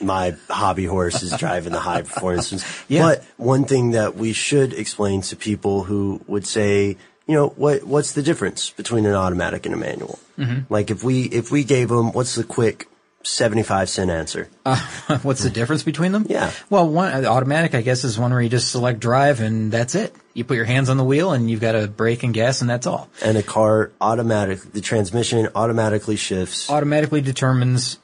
my 0.00 0.34
hobby 0.48 0.84
horse 0.84 1.22
is 1.22 1.36
driving 1.36 1.72
the 1.72 1.80
high 1.80 2.02
performance. 2.02 2.52
ones. 2.52 2.64
Yeah. 2.88 3.02
But 3.02 3.24
one 3.36 3.64
thing 3.64 3.92
that 3.92 4.16
we 4.16 4.32
should 4.32 4.72
explain 4.72 5.22
to 5.22 5.36
people 5.36 5.84
who 5.84 6.20
would 6.26 6.46
say, 6.46 6.96
you 7.26 7.34
know, 7.34 7.48
what 7.48 7.84
what's 7.84 8.12
the 8.12 8.22
difference 8.22 8.70
between 8.70 9.06
an 9.06 9.14
automatic 9.14 9.64
and 9.66 9.74
a 9.74 9.78
manual? 9.78 10.18
Mm-hmm. 10.38 10.72
Like 10.72 10.90
if 10.90 11.02
we 11.02 11.22
if 11.22 11.50
we 11.50 11.64
gave 11.64 11.88
them, 11.88 12.12
what's 12.12 12.34
the 12.34 12.44
quick 12.44 12.88
seventy 13.22 13.62
five 13.62 13.88
cent 13.88 14.10
answer? 14.10 14.48
What's 15.22 15.42
the 15.42 15.50
difference 15.50 15.82
between 15.82 16.12
them? 16.12 16.26
Yeah. 16.28 16.50
Well, 16.70 16.88
one 16.88 17.24
uh, 17.24 17.28
automatic, 17.28 17.74
I 17.74 17.80
guess, 17.80 18.04
is 18.04 18.18
one 18.18 18.32
where 18.32 18.40
you 18.40 18.48
just 18.48 18.70
select 18.70 19.00
drive 19.00 19.40
and 19.40 19.72
that's 19.72 19.94
it. 19.94 20.14
You 20.34 20.44
put 20.44 20.56
your 20.56 20.64
hands 20.64 20.88
on 20.88 20.96
the 20.96 21.04
wheel 21.04 21.32
and 21.32 21.50
you've 21.50 21.60
got 21.60 21.74
a 21.74 21.86
brake 21.88 22.22
and 22.22 22.34
gas 22.34 22.60
and 22.60 22.68
that's 22.68 22.86
all. 22.86 23.08
And 23.22 23.36
a 23.36 23.42
car 23.42 23.92
automatic, 24.00 24.60
the 24.72 24.80
transmission 24.80 25.48
automatically 25.54 26.16
shifts. 26.16 26.68
Automatically 26.68 27.20
determines 27.20 27.98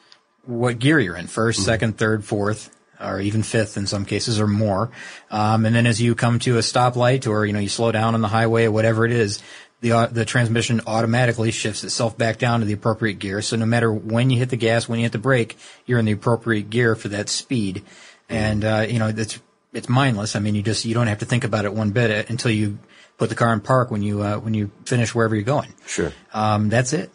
what 0.51 0.79
gear 0.79 0.99
you're 0.99 1.17
in: 1.17 1.27
1st 1.27 1.57
second, 1.57 1.99
third, 1.99 2.25
fourth, 2.25 2.75
or 3.01 3.21
even 3.21 3.43
fifth 3.43 3.77
in 3.77 3.87
some 3.87 4.05
cases, 4.05 4.41
or 4.41 4.47
more. 4.47 4.91
Um, 5.31 5.65
and 5.65 5.75
then 5.75 5.87
as 5.87 6.01
you 6.01 6.15
come 6.15 6.39
to 6.41 6.57
a 6.57 6.61
stoplight, 6.61 7.27
or 7.27 7.47
you 7.47 7.53
know, 7.53 7.61
you 7.61 7.69
slow 7.69 7.93
down 7.93 8.15
on 8.15 8.21
the 8.21 8.29
highway, 8.29 8.67
or 8.67 8.73
whatever 8.73 9.07
it 9.07 9.13
is, 9.13 9.43
the 9.81 9.93
au- 9.93 10.07
the 10.07 10.25
transmission 10.25 10.81
automatically 10.87 11.51
shifts 11.51 11.85
itself 11.85 12.17
back 12.19 12.39
down 12.39 12.61
to 12.61 12.67
the 12.67 12.73
appropriate 12.73 13.19
gear. 13.19 13.43
So 13.43 13.57
no 13.57 13.67
matter 13.67 13.93
when 13.93 14.31
you 14.31 14.39
hit 14.39 14.51
the 14.51 14.57
gas, 14.57 14.89
when 14.89 14.99
you 14.99 15.05
hit 15.05 15.13
the 15.13 15.19
brake, 15.19 15.57
you're 15.87 15.99
in 15.99 16.05
the 16.05 16.13
appropriate 16.13 16.71
gear 16.71 16.95
for 16.95 17.09
that 17.09 17.29
speed. 17.29 17.83
And 18.29 18.65
uh, 18.65 18.87
you 18.89 18.99
know, 18.99 19.09
it's 19.09 19.41
it's 19.73 19.89
mindless. 19.89 20.37
I 20.37 20.41
mean, 20.41 20.55
you 20.55 20.63
just 20.63 20.85
you 20.85 20.95
don't 20.95 21.07
have 21.07 21.19
to 21.19 21.27
think 21.27 21.45
about 21.45 21.65
it 21.65 21.73
one 21.73 21.91
bit 21.91 22.11
uh, 22.11 22.29
until 22.29 22.51
you 22.51 22.79
put 23.17 23.29
the 23.29 23.35
car 23.35 23.53
in 23.53 23.61
park 23.61 23.91
when 23.91 24.03
you 24.03 24.23
uh, 24.23 24.39
when 24.39 24.55
you 24.55 24.71
finish 24.85 25.15
wherever 25.15 25.35
you're 25.35 25.45
going. 25.45 25.73
Sure. 25.87 26.13
Um, 26.33 26.69
that's 26.69 26.93
it. 26.93 27.11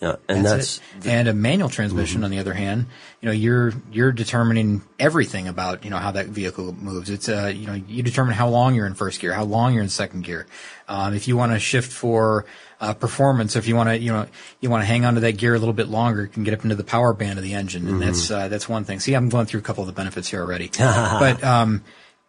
Yeah, 0.00 0.14
and 0.28 0.46
That's, 0.46 0.78
that's, 0.78 1.06
it. 1.06 1.10
and 1.10 1.26
a 1.26 1.34
manual 1.34 1.68
transmission, 1.68 2.22
on 2.22 2.30
the 2.30 2.38
other 2.38 2.54
hand, 2.54 2.86
you 3.20 3.26
know, 3.26 3.32
you're 3.32 3.72
you're 3.90 4.12
determining 4.12 4.82
everything 4.96 5.48
about 5.48 5.82
you 5.84 5.90
know 5.90 5.96
how 5.96 6.12
that 6.12 6.26
vehicle 6.26 6.72
moves. 6.72 7.10
It's 7.10 7.28
uh, 7.28 7.52
you 7.52 7.66
know, 7.66 7.72
you 7.74 8.04
determine 8.04 8.34
how 8.34 8.48
long 8.48 8.76
you're 8.76 8.86
in 8.86 8.94
first 8.94 9.18
gear, 9.18 9.32
how 9.32 9.42
long 9.42 9.74
you're 9.74 9.82
in 9.82 9.88
second 9.88 10.22
gear. 10.22 10.46
Um, 10.86 11.14
if 11.14 11.26
you 11.26 11.36
want 11.36 11.50
to 11.50 11.58
shift 11.58 11.90
for 11.90 12.46
uh, 12.80 12.94
performance, 12.94 13.56
if 13.56 13.66
you 13.66 13.74
want 13.74 13.88
to, 13.88 13.98
you 13.98 14.12
know, 14.12 14.28
you 14.60 14.70
want 14.70 14.82
to 14.82 14.86
hang 14.86 15.04
on 15.04 15.14
to 15.14 15.20
that 15.20 15.36
gear 15.36 15.56
a 15.56 15.58
little 15.58 15.74
bit 15.74 15.88
longer, 15.88 16.22
you 16.22 16.28
can 16.28 16.44
get 16.44 16.54
up 16.54 16.62
into 16.62 16.76
the 16.76 16.84
power 16.84 17.12
band 17.12 17.36
of 17.36 17.42
the 17.42 17.54
engine, 17.54 17.88
and 17.88 18.00
that's 18.00 18.30
uh, 18.30 18.46
that's 18.46 18.68
one 18.68 18.84
thing. 18.84 19.00
See, 19.00 19.14
I'm 19.14 19.28
going 19.28 19.46
through 19.46 19.60
a 19.60 19.64
couple 19.64 19.82
of 19.82 19.88
the 19.88 19.94
benefits 19.94 20.28
here 20.28 20.42
already, 20.42 20.70
but 20.78 21.42
um, 21.42 21.82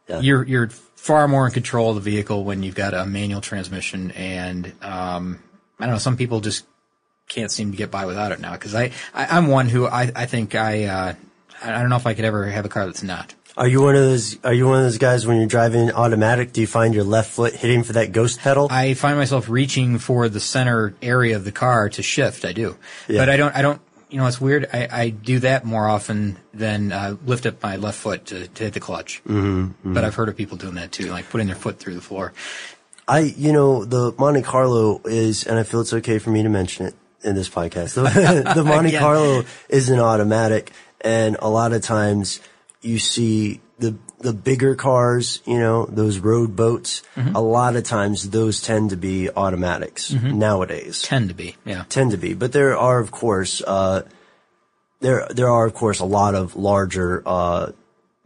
you're 0.07 0.43
you're 0.43 0.69
far 0.69 1.27
more 1.27 1.45
in 1.45 1.53
control 1.53 1.91
of 1.91 2.03
the 2.03 2.11
vehicle 2.11 2.43
when 2.43 2.63
you've 2.63 2.73
got 2.73 2.95
a 2.95 3.05
manual 3.05 3.41
transmission, 3.41 4.09
and 4.11 4.73
um, 4.81 5.39
I 5.79 5.85
don't 5.85 5.93
know, 5.93 5.99
some 5.99 6.17
people 6.17 6.41
just 6.41 6.65
can't 7.29 7.51
seem 7.51 7.71
to 7.71 7.77
get 7.77 7.89
by 7.91 8.05
without 8.05 8.33
it 8.33 8.41
now 8.41 8.51
because 8.51 8.75
I, 8.75 8.91
I 9.13 9.37
I'm 9.37 9.47
one 9.47 9.69
who 9.69 9.87
I 9.87 10.11
I 10.13 10.25
think 10.25 10.55
I 10.55 10.83
uh, 10.85 11.13
I 11.63 11.71
don't 11.79 11.89
know 11.89 11.95
if 11.95 12.05
I 12.05 12.13
could 12.13 12.25
ever 12.25 12.45
have 12.47 12.65
a 12.65 12.69
car 12.69 12.85
that's 12.85 13.03
not. 13.03 13.33
Are 13.57 13.67
you 13.67 13.81
one 13.81 13.95
of 13.95 14.01
those? 14.01 14.37
Are 14.45 14.53
you 14.53 14.67
one 14.67 14.77
of 14.77 14.83
those 14.83 14.97
guys 14.99 15.25
when 15.27 15.37
you're 15.37 15.47
driving 15.47 15.91
automatic? 15.91 16.53
Do 16.53 16.61
you 16.61 16.67
find 16.67 16.93
your 16.93 17.03
left 17.03 17.31
foot 17.31 17.53
hitting 17.53 17.83
for 17.83 17.93
that 17.93 18.11
ghost 18.13 18.39
pedal? 18.39 18.67
I 18.71 18.93
find 18.93 19.17
myself 19.17 19.49
reaching 19.49 19.97
for 19.99 20.29
the 20.29 20.39
center 20.39 20.93
area 21.01 21.35
of 21.35 21.43
the 21.45 21.51
car 21.51 21.89
to 21.89 22.01
shift. 22.03 22.45
I 22.45 22.53
do, 22.53 22.77
Yeah. 23.07 23.19
but 23.21 23.29
I 23.29 23.37
don't. 23.37 23.55
I 23.55 23.61
don't. 23.61 23.81
You 24.09 24.17
know, 24.19 24.25
it's 24.27 24.39
weird. 24.41 24.67
I, 24.73 24.87
I 24.91 25.09
do 25.09 25.37
that 25.39 25.65
more 25.65 25.87
often 25.87 26.39
than 26.53 26.91
uh, 26.91 27.15
lift 27.25 27.45
up 27.45 27.61
my 27.61 27.75
left 27.75 27.97
foot 27.99 28.25
to, 28.27 28.47
to 28.47 28.63
hit 28.63 28.73
the 28.73 28.79
clutch. 28.79 29.21
Mm-hmm, 29.27 29.93
But 29.93 30.03
I've 30.03 30.15
heard 30.15 30.29
of 30.29 30.35
people 30.35 30.57
doing 30.57 30.75
that 30.75 30.91
too, 30.91 31.11
like 31.11 31.29
putting 31.29 31.45
their 31.45 31.55
foot 31.55 31.77
through 31.79 31.93
the 31.93 32.01
floor. 32.01 32.33
I, 33.07 33.19
you 33.19 33.51
know, 33.53 33.85
the 33.85 34.13
Monte 34.17 34.41
Carlo 34.43 35.01
is, 35.05 35.45
and 35.45 35.59
I 35.59 35.63
feel 35.63 35.81
it's 35.81 35.93
okay 35.93 36.17
for 36.17 36.29
me 36.31 36.41
to 36.43 36.49
mention 36.49 36.85
it 36.87 36.95
in 37.23 37.35
this 37.35 37.49
podcast. 37.49 37.95
The, 37.95 38.53
the 38.55 38.63
Monte 38.63 38.91
Yeah. 38.93 38.99
Carlo 38.99 39.43
is 39.67 39.89
an 39.89 39.99
automatic, 39.99 40.71
and 41.01 41.37
a 41.39 41.49
lot 41.49 41.73
of 41.73 41.81
times 41.81 42.39
you 42.81 42.99
see 42.99 43.61
the 43.77 43.95
the 44.19 44.33
bigger 44.33 44.75
cars, 44.75 45.41
you 45.45 45.57
know, 45.57 45.85
those 45.85 46.19
road 46.19 46.55
boats. 46.55 47.01
Mm-hmm. 47.15 47.35
A 47.35 47.41
lot 47.41 47.75
of 47.75 47.83
times 47.83 48.29
those 48.29 48.61
tend 48.61 48.89
to 48.89 48.97
be 48.97 49.29
automatics 49.29 50.11
nowadays. 50.11 51.01
Tend 51.01 51.29
to 51.29 51.35
be, 51.35 51.55
yeah. 51.65 51.85
tend 51.87 52.11
to 52.11 52.17
be, 52.17 52.33
but 52.33 52.51
there 52.51 52.77
are 52.77 52.99
of 52.99 53.11
course 53.11 53.61
uh, 53.65 54.03
there 54.99 55.27
there 55.29 55.49
are 55.49 55.65
of 55.65 55.73
course 55.73 55.99
a 55.99 56.05
lot 56.05 56.35
of 56.35 56.55
larger 56.55 57.23
uh, 57.25 57.71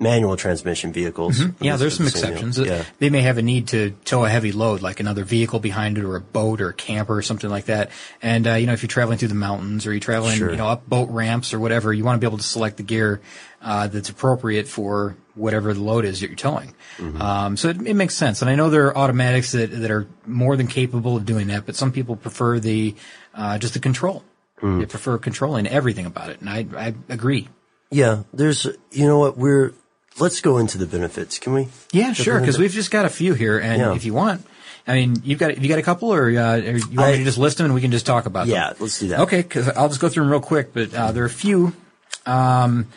manual 0.04 0.38
transmission 0.38 0.94
vehicles. 0.94 1.40
Mm-hmm. 1.40 1.64
Yeah, 1.64 1.78
there's 1.78 1.98
some 1.98 2.06
exceptions. 2.06 2.60
Yeah. 2.60 2.84
They 3.00 3.10
may 3.10 3.22
have 3.22 3.38
a 3.38 3.42
need 3.42 3.70
to 3.70 3.92
tow 4.06 4.26
a 4.26 4.30
heavy 4.30 4.52
load, 4.52 4.82
like 4.82 5.00
another 5.00 5.24
vehicle 5.24 5.60
behind 5.60 5.98
it, 5.98 6.04
or 6.04 6.16
a 6.16 6.22
boat, 6.22 6.62
or 6.62 6.70
a 6.70 6.74
camper, 6.74 7.18
or 7.18 7.22
something 7.22 7.50
like 7.50 7.66
that. 7.66 7.90
And 8.22 8.46
uh, 8.46 8.54
you 8.54 8.68
know, 8.68 8.74
if 8.74 8.84
you're 8.84 8.88
traveling 8.90 9.18
through 9.18 9.30
the 9.30 9.36
mountains, 9.36 9.88
or 9.88 9.92
you're 9.92 10.00
traveling, 10.00 10.38
Sure. 10.38 10.52
you 10.52 10.58
know, 10.58 10.68
up 10.68 10.88
boat 10.88 11.10
ramps 11.10 11.54
or 11.54 11.60
whatever, 11.60 11.92
you 11.92 12.04
want 12.04 12.18
to 12.18 12.20
be 12.20 12.28
able 12.30 12.38
to 12.38 12.44
select 12.44 12.78
the 12.78 12.84
gear 12.84 13.22
uh, 13.62 13.88
that's 13.88 14.10
appropriate 14.10 14.68
for 14.68 15.16
whatever 15.36 15.74
the 15.74 15.80
load 15.82 16.06
is 16.06 16.20
that 16.20 16.28
you're 16.28 16.36
towing. 16.36 16.76
Mm-hmm. 16.98 17.22
Um, 17.22 17.58
so 17.58 17.70
it, 17.70 17.82
it 17.88 17.96
makes 17.96 18.16
sense. 18.16 18.42
And 18.42 18.52
I 18.52 18.56
know 18.56 18.70
there 18.70 18.88
are 18.88 18.98
automatics 18.98 19.54
that 19.54 19.72
that 19.72 19.90
are 19.90 20.08
more 20.28 20.56
than 20.58 20.68
capable 20.68 21.18
of 21.18 21.26
doing 21.26 21.48
that, 21.48 21.66
but 21.66 21.76
some 21.76 21.92
people 21.92 22.16
prefer 22.16 22.60
the 22.60 22.96
uh, 23.34 23.58
just 23.58 23.74
the 23.74 23.80
control. 23.80 24.24
Mm. 24.62 24.80
They 24.80 24.86
prefer 24.86 25.18
controlling 25.18 25.68
everything 25.68 26.06
about 26.06 26.30
it, 26.30 26.40
and 26.40 26.50
I 26.50 26.66
I 26.78 26.94
agree. 27.10 27.50
Yeah, 27.90 28.24
there's 28.34 28.66
you 28.92 29.06
know 29.08 29.20
what 29.20 29.38
we're 29.38 29.74
let's 30.20 30.42
go 30.42 30.58
into 30.58 30.78
the 30.78 30.86
benefits, 30.86 31.40
can 31.40 31.54
we? 31.54 31.68
Yeah, 31.92 32.14
sure. 32.14 32.40
Because 32.40 32.58
we've 32.60 32.72
just 32.72 32.92
got 32.92 33.06
a 33.06 33.10
few 33.10 33.34
here, 33.34 33.58
and 33.60 33.82
Yeah. 33.82 33.96
if 33.96 34.06
you 34.06 34.14
want, 34.14 34.46
I 34.88 34.94
mean, 34.96 35.22
you've 35.24 35.40
got 35.40 35.58
you 35.62 35.70
got 35.70 35.80
a 35.80 35.84
couple, 35.84 36.14
or, 36.14 36.28
uh, 36.30 36.58
or 36.58 36.60
you 36.78 36.98
want 36.98 37.00
I- 37.00 37.12
me 37.14 37.18
to 37.20 37.24
just 37.24 37.38
list 37.38 37.58
them 37.58 37.66
and 37.66 37.74
we 37.76 37.82
can 37.82 37.92
just 37.92 38.06
talk 38.06 38.26
about 38.26 38.48
Yeah, 38.48 38.70
them? 38.70 38.78
let's 38.80 39.00
do 39.00 39.08
that. 39.10 39.22
Okay, 39.22 39.42
because 39.42 39.70
I'll 39.70 39.88
just 39.90 40.02
go 40.02 40.10
through 40.10 40.24
them 40.24 40.32
real 40.32 40.42
quick. 40.42 40.74
But 40.74 40.94
uh, 40.94 41.12
there 41.14 41.24
are 41.24 41.28
a 41.28 41.30
few. 41.30 41.74
Um, 42.26 42.88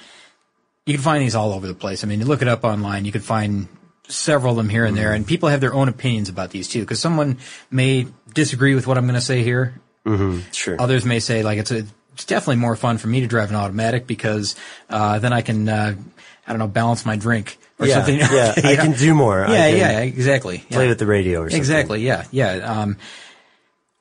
you 0.85 0.95
can 0.95 1.03
find 1.03 1.23
these 1.23 1.35
all 1.35 1.53
over 1.53 1.67
the 1.67 1.75
place. 1.75 2.05
I 2.05 2.07
mean, 2.07 2.21
you 2.21 2.27
look 2.27 2.43
it 2.43 2.49
up 2.49 2.65
online, 2.65 3.05
you 3.05 3.13
can 3.13 3.21
find 3.21 3.69
several 4.09 4.53
of 4.53 4.57
them 4.57 4.69
here 4.69 4.85
and 4.85 4.97
there, 4.97 5.13
and 5.13 5.27
people 5.27 5.49
have 5.49 5.61
their 5.61 5.75
own 5.75 5.89
opinions 5.89 6.29
about 6.29 6.51
these 6.51 6.69
too. 6.69 6.81
Because 6.81 7.01
someone 7.01 7.39
may 7.71 8.07
disagree 8.35 8.75
with 8.75 8.87
what 8.87 8.97
I'm 8.99 9.05
going 9.05 9.15
to 9.15 9.21
say 9.21 9.43
here. 9.43 9.81
Sure. 10.53 10.77
Others 10.81 11.05
may 11.05 11.19
say 11.19 11.43
like 11.43 11.59
it's 11.59 11.73
a, 11.73 11.85
it's 12.15 12.25
definitely 12.25 12.57
more 12.57 12.77
fun 12.77 12.99
for 12.99 13.09
me 13.09 13.21
to 13.23 13.27
drive 13.27 13.51
an 13.51 13.57
automatic 13.57 14.07
because 14.07 14.55
uh, 14.89 15.19
then 15.19 15.33
I 15.33 15.43
can 15.43 15.69
uh, 15.69 15.95
I 16.47 16.53
don't 16.53 16.59
know 16.59 16.69
balance 16.69 17.05
my 17.05 17.17
drink 17.17 17.59
or 17.79 17.87
yeah, 17.87 17.95
something. 17.95 18.17
yeah, 18.21 18.55
I 18.63 18.71
You 18.71 18.77
know? 18.77 18.83
can 18.85 18.93
do 18.93 19.15
more. 19.15 19.45
I 19.45 19.53
Yeah, 19.53 19.67
yeah, 19.69 20.01
exactly. 20.01 20.59
Play 20.71 20.85
yeah. 20.85 20.89
with 20.91 20.99
the 20.99 21.07
radio 21.07 21.41
or 21.41 21.45
something. 21.51 21.59
Exactly. 21.59 22.01
Yeah, 22.03 22.25
yeah. 22.31 22.53
Um, 22.83 22.97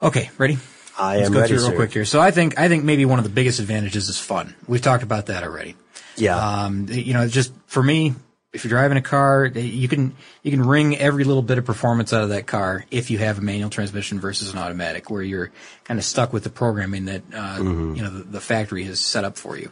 okay, 0.01 0.29
ready? 0.37 0.57
I 0.97 1.17
Let's 1.17 1.27
am 1.27 1.33
go 1.33 1.39
ready, 1.41 1.49
through 1.53 1.57
real 1.63 1.69
sir. 1.71 1.75
quick 1.75 1.93
here. 1.93 2.05
So 2.05 2.21
I 2.21 2.31
think 2.31 2.57
I 2.59 2.69
think 2.69 2.83
maybe 2.83 3.03
one 3.05 3.19
of 3.19 3.25
the 3.25 3.31
biggest 3.31 3.59
advantages 3.59 4.07
is 4.09 4.17
fun. 4.19 4.55
We've 4.67 4.81
talked 4.81 5.03
about 5.03 5.25
that 5.25 5.43
already. 5.43 5.75
Yeah. 6.15 6.37
Um, 6.37 6.85
you 6.89 7.13
know, 7.13 7.27
just 7.27 7.51
for 7.67 7.83
me, 7.83 8.13
if 8.53 8.63
you're 8.63 8.69
driving 8.69 8.97
a 8.97 9.01
car, 9.01 9.45
you 9.45 9.89
can 9.89 10.15
you 10.41 10.51
can 10.51 10.61
wring 10.65 10.95
every 10.97 11.25
little 11.25 11.41
bit 11.41 11.57
of 11.57 11.65
performance 11.65 12.13
out 12.13 12.23
of 12.23 12.29
that 12.29 12.47
car 12.47 12.85
if 12.91 13.11
you 13.11 13.17
have 13.17 13.37
a 13.37 13.41
manual 13.41 13.69
transmission 13.69 14.21
versus 14.21 14.53
an 14.53 14.57
automatic, 14.57 15.09
where 15.09 15.21
you're 15.21 15.51
kind 15.83 15.99
of 15.99 16.05
stuck 16.05 16.31
with 16.31 16.45
the 16.45 16.49
programming 16.49 17.05
that 17.05 17.23
uh, 17.33 17.57
Mm-hmm. 17.57 17.95
you 17.95 18.01
know 18.03 18.09
the, 18.11 18.23
the 18.23 18.39
factory 18.39 18.85
has 18.85 19.01
set 19.01 19.25
up 19.25 19.35
for 19.37 19.57
you. 19.57 19.69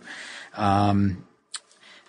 Um, 0.57 1.23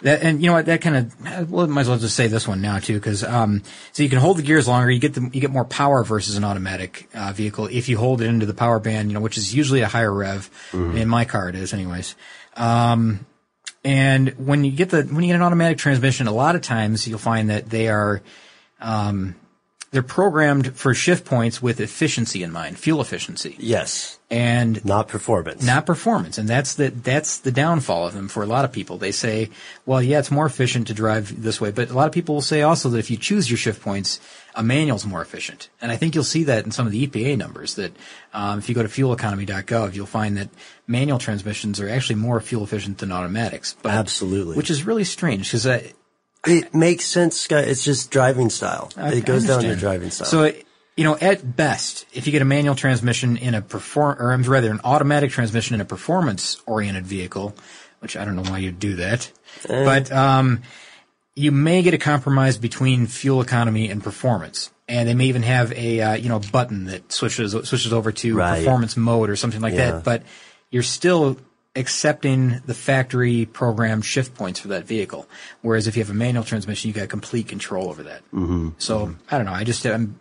that 0.04 0.23
and 0.23 0.40
you 0.40 0.46
know 0.46 0.52
what 0.52 0.66
that 0.66 0.80
kind 0.80 0.96
of 0.96 1.50
well 1.50 1.66
might 1.66 1.80
as 1.80 1.88
well 1.88 1.99
just 1.99 2.14
say 2.14 2.28
this 2.28 2.46
one 2.46 2.61
now 2.61 2.78
too 2.78 2.94
because 2.94 3.25
um, 3.25 3.62
so 3.92 4.02
you 4.02 4.08
can 4.08 4.18
hold 4.18 4.37
the 4.37 4.42
gears 4.42 4.68
longer 4.68 4.90
you 4.90 5.00
get 5.00 5.14
the 5.14 5.23
you 5.32 5.40
get 5.40 5.50
more 5.50 5.64
power 5.64 6.04
versus 6.04 6.37
an 6.37 6.44
automatic 6.44 7.08
uh, 7.14 7.32
vehicle 7.32 7.66
if 7.66 7.88
you 7.88 7.96
hold 7.96 8.20
it 8.20 8.26
into 8.26 8.46
the 8.46 8.54
power 8.54 8.78
band 8.78 9.08
you 9.08 9.14
know 9.14 9.20
which 9.20 9.38
is 9.38 9.54
usually 9.54 9.80
a 9.80 9.88
higher 9.88 10.12
rev 10.12 10.49
in 10.96 11.08
my 11.08 11.25
car 11.25 11.49
it 11.49 11.54
is 11.54 11.73
anyways. 11.73 12.14
Um, 12.56 13.26
and 13.82 14.28
when 14.38 14.64
you 14.64 14.73
get 14.73 14.90
the 14.90 15.02
when 15.02 15.25
you 15.25 15.28
get 15.28 15.37
an 15.37 15.42
automatic 15.42 15.78
transmission 15.78 16.26
a 16.26 16.32
lot 16.32 16.54
of 16.54 16.62
times 16.62 17.08
you'll 17.08 17.18
find 17.18 17.50
that 17.50 17.68
they 17.68 17.88
are 17.88 18.23
um, 18.80 19.34
they're 19.94 20.02
programmed 20.02 20.74
for 20.76 20.92
shift 20.92 21.24
points 21.24 21.62
with 21.62 21.78
efficiency 21.78 22.42
in 22.42 22.50
mind 22.50 22.76
fuel 22.76 23.00
efficiency 23.00 23.54
yes. 23.60 24.18
and 24.28 24.84
Not 24.84 25.06
performance. 25.06 25.64
not 25.64 25.86
performance, 25.86 26.36
and 26.36 26.48
that's 26.48 26.74
the 26.74 26.88
that's 26.90 27.38
the 27.38 27.52
downfall 27.52 28.08
of 28.08 28.12
them 28.12 28.26
for 28.26 28.42
a 28.42 28.46
lot 28.46 28.64
of 28.64 28.72
people. 28.72 28.98
They 28.98 29.12
say, 29.12 29.50
well, 29.86 30.02
yeah, 30.02 30.18
it's 30.18 30.32
more 30.32 30.46
efficient 30.46 30.88
to 30.88 30.94
drive 30.94 31.40
this 31.40 31.60
way, 31.60 31.70
but 31.70 31.90
a 31.90 31.94
lot 31.94 32.08
of 32.08 32.12
people 32.12 32.34
will 32.34 32.42
say 32.42 32.62
also 32.62 32.88
that 32.88 32.98
if 32.98 33.08
you 33.08 33.16
choose 33.16 33.48
your 33.48 33.56
shift 33.56 33.82
points, 33.82 34.18
a 34.56 34.64
manual's 34.64 35.06
more 35.06 35.22
efficient, 35.22 35.70
and 35.80 35.92
I 35.92 35.96
think 35.96 36.16
you'll 36.16 36.24
see 36.24 36.42
that 36.42 36.64
in 36.64 36.72
some 36.72 36.86
of 36.86 36.92
the 36.92 37.06
EPA 37.06 37.38
numbers. 37.38 37.76
That 37.76 37.92
um, 38.32 38.58
if 38.58 38.68
you 38.68 38.74
go 38.74 38.82
to 38.82 38.88
fueleconomy.gov, 38.88 39.94
you'll 39.94 40.06
find 40.06 40.36
that 40.38 40.48
manual 40.88 41.20
transmissions 41.20 41.78
are 41.78 41.88
actually 41.88 42.16
more 42.16 42.40
fuel 42.40 42.64
efficient 42.64 42.98
than 42.98 43.12
automatics. 43.12 43.76
But, 43.80 43.92
Absolutely. 43.92 44.56
which 44.56 44.70
is 44.70 44.84
really 44.84 45.04
strange 45.04 45.46
because 45.46 45.68
I, 45.68 45.92
It 46.46 46.74
makes 46.74 47.04
sense, 47.06 47.38
Scott. 47.38 47.64
It's 47.64 47.84
just 47.84 48.10
driving 48.10 48.50
style. 48.50 48.90
I- 48.96 49.14
it 49.14 49.24
goes 49.26 49.46
down 49.46 49.62
to 49.62 49.76
driving 49.76 50.10
style. 50.10 50.26
So, 50.26 50.52
you 50.96 51.04
know, 51.04 51.16
at 51.20 51.56
best, 51.56 52.06
if 52.12 52.26
you 52.26 52.32
get 52.32 52.42
a 52.42 52.44
manual 52.44 52.74
transmission 52.74 53.36
in 53.36 53.54
a 53.54 53.62
perform, 53.62 54.16
or 54.20 54.32
I'm 54.32 54.42
rather 54.42 54.70
an 54.70 54.80
automatic 54.84 55.30
transmission 55.30 55.74
in 55.74 55.80
a 55.80 55.84
performance-oriented 55.84 57.06
vehicle, 57.06 57.54
which 58.00 58.16
I 58.16 58.24
don't 58.24 58.36
know 58.36 58.42
why 58.50 58.58
you'd 58.58 58.78
do 58.78 58.96
that, 58.96 59.30
Eh. 59.68 59.84
but 59.84 60.12
um, 60.12 60.62
you 61.34 61.50
may 61.50 61.82
get 61.82 61.94
a 61.94 61.98
compromise 61.98 62.58
between 62.58 63.06
fuel 63.06 63.40
economy 63.40 63.88
and 63.90 64.02
performance. 64.04 64.70
And 64.86 65.08
they 65.08 65.14
may 65.14 65.24
even 65.26 65.42
have 65.42 65.72
a 65.72 66.00
uh, 66.02 66.12
you 66.14 66.28
know 66.28 66.38
button 66.52 66.84
that 66.84 67.10
switches 67.10 67.52
switches 67.52 67.90
over 67.92 68.12
to 68.12 68.36
Right. 68.36 68.58
performance 68.58 68.98
mode 68.98 69.30
or 69.30 69.36
something 69.36 69.62
like 69.62 69.72
Yeah. 69.72 69.92
that. 69.92 70.04
But 70.04 70.22
you're 70.70 70.82
still 70.82 71.38
accepting 71.76 72.60
the 72.66 72.74
factory 72.74 73.46
programmed 73.46 74.04
shift 74.04 74.34
points 74.34 74.60
for 74.60 74.68
that 74.68 74.86
vehicle. 74.86 75.28
Whereas 75.62 75.86
if 75.86 75.96
you 75.96 76.02
have 76.02 76.10
a 76.10 76.14
manual 76.14 76.44
transmission, 76.44 76.88
you 76.88 76.94
got 76.94 77.08
complete 77.08 77.48
control 77.48 77.88
over 77.88 78.02
that. 78.04 78.22
Mm-hmm. 78.32 78.70
So 78.78 79.14
I 79.30 79.36
don't 79.36 79.46
know. 79.46 79.52
I 79.52 79.64
just 79.64 79.84
I'm 79.86 80.18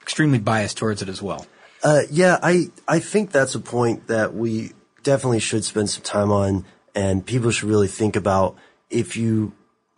extremely 0.00 0.38
biased 0.38 0.76
towards 0.76 1.02
it 1.02 1.08
as 1.08 1.20
well. 1.22 1.46
Uh, 1.82 2.02
yeah, 2.10 2.38
I, 2.42 2.70
I 2.88 2.98
think 2.98 3.30
that's 3.30 3.54
a 3.54 3.60
point 3.60 4.06
that 4.06 4.34
we 4.34 4.72
definitely 5.02 5.40
should 5.40 5.64
spend 5.64 5.90
some 5.90 6.02
time 6.02 6.32
on 6.32 6.64
and 6.94 7.26
people 7.26 7.50
should 7.50 7.68
really 7.68 7.88
think 7.88 8.16
about 8.16 8.56
if 8.88 9.16
you, 9.16 9.52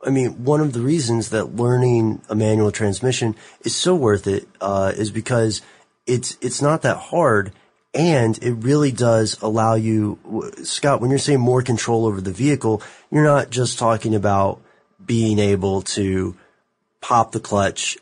I 0.05 0.11
mean, 0.11 0.45
one 0.45 0.61
of 0.61 0.73
the 0.73 0.81
reasons 0.81 1.31
that 1.31 1.55
learning 1.55 2.23
a 2.29 2.35
manual 2.35 2.73
transmission 2.73 3.37
is 3.61 3.77
so 3.77 3.95
worth 3.95 4.27
it, 4.27 4.49
uh, 4.61 4.93
is 4.97 5.13
because 5.13 5.63
it's, 6.07 6.37
it's 6.41 6.61
not 6.61 6.83
that 6.83 6.97
hard 6.97 7.53
and 7.97 8.39
it 8.43 8.53
really 8.53 8.93
does 8.93 9.41
allow 9.43 9.75
you, 9.75 10.53
Scott, 10.63 11.01
when 11.01 11.11
you're 11.11 11.19
saying 11.19 11.41
more 11.41 11.63
control 11.63 12.07
over 12.07 12.21
the 12.21 12.33
vehicle, 12.33 12.83
you're 13.11 13.25
not 13.25 13.51
just 13.51 13.79
talking 13.79 14.15
about 14.15 14.61
being 15.05 15.39
able 15.39 15.83
to 15.83 16.37
pop 17.01 17.33
the 17.33 17.41
clutch 17.41 17.97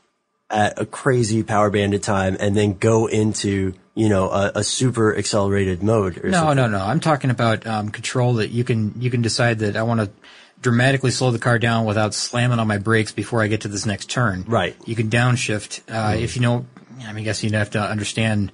at 0.51 0.79
a 0.81 0.85
crazy 0.87 1.43
power 1.43 1.71
banded 1.71 2.03
time 2.03 2.37
and 2.41 2.57
then 2.57 2.75
go 2.75 3.07
into, 3.07 3.73
you 3.95 4.09
know, 4.09 4.29
a, 4.31 4.53
a 4.57 4.65
super 4.65 5.17
accelerated 5.17 5.83
mode 5.83 6.23
or 6.25 6.29
No, 6.29 6.39
something. 6.39 6.57
no, 6.57 6.67
no. 6.69 6.79
I'm 6.85 7.01
talking 7.01 7.31
about 7.31 7.67
um, 7.67 7.91
control 7.91 8.35
that 8.35 8.51
you 8.51 8.65
can 8.65 9.01
you 9.01 9.11
can 9.11 9.23
decide 9.23 9.61
that 9.61 9.77
I 9.77 9.83
want 9.85 10.01
to 10.01 10.11
dramatically 10.61 11.11
slow 11.11 11.31
the 11.31 11.39
car 11.39 11.59
down 11.59 11.85
without 11.85 12.15
slamming 12.15 12.59
on 12.59 12.67
my 12.67 12.79
brakes 12.79 13.13
before 13.13 13.43
I 13.43 13.49
get 13.49 13.63
to 13.63 13.69
this 13.69 13.85
next 13.87 14.11
turn. 14.11 14.45
Right. 14.47 14.77
You 14.87 14.95
can 14.97 15.11
downshift 15.11 15.83
uh, 15.89 16.17
if 16.17 16.37
you 16.37 16.43
know. 16.43 16.67
I 17.01 17.13
mean, 17.13 17.23
I 17.23 17.25
guess 17.25 17.43
you'd 17.43 17.53
have 17.55 17.71
to 17.71 17.81
understand 17.81 18.53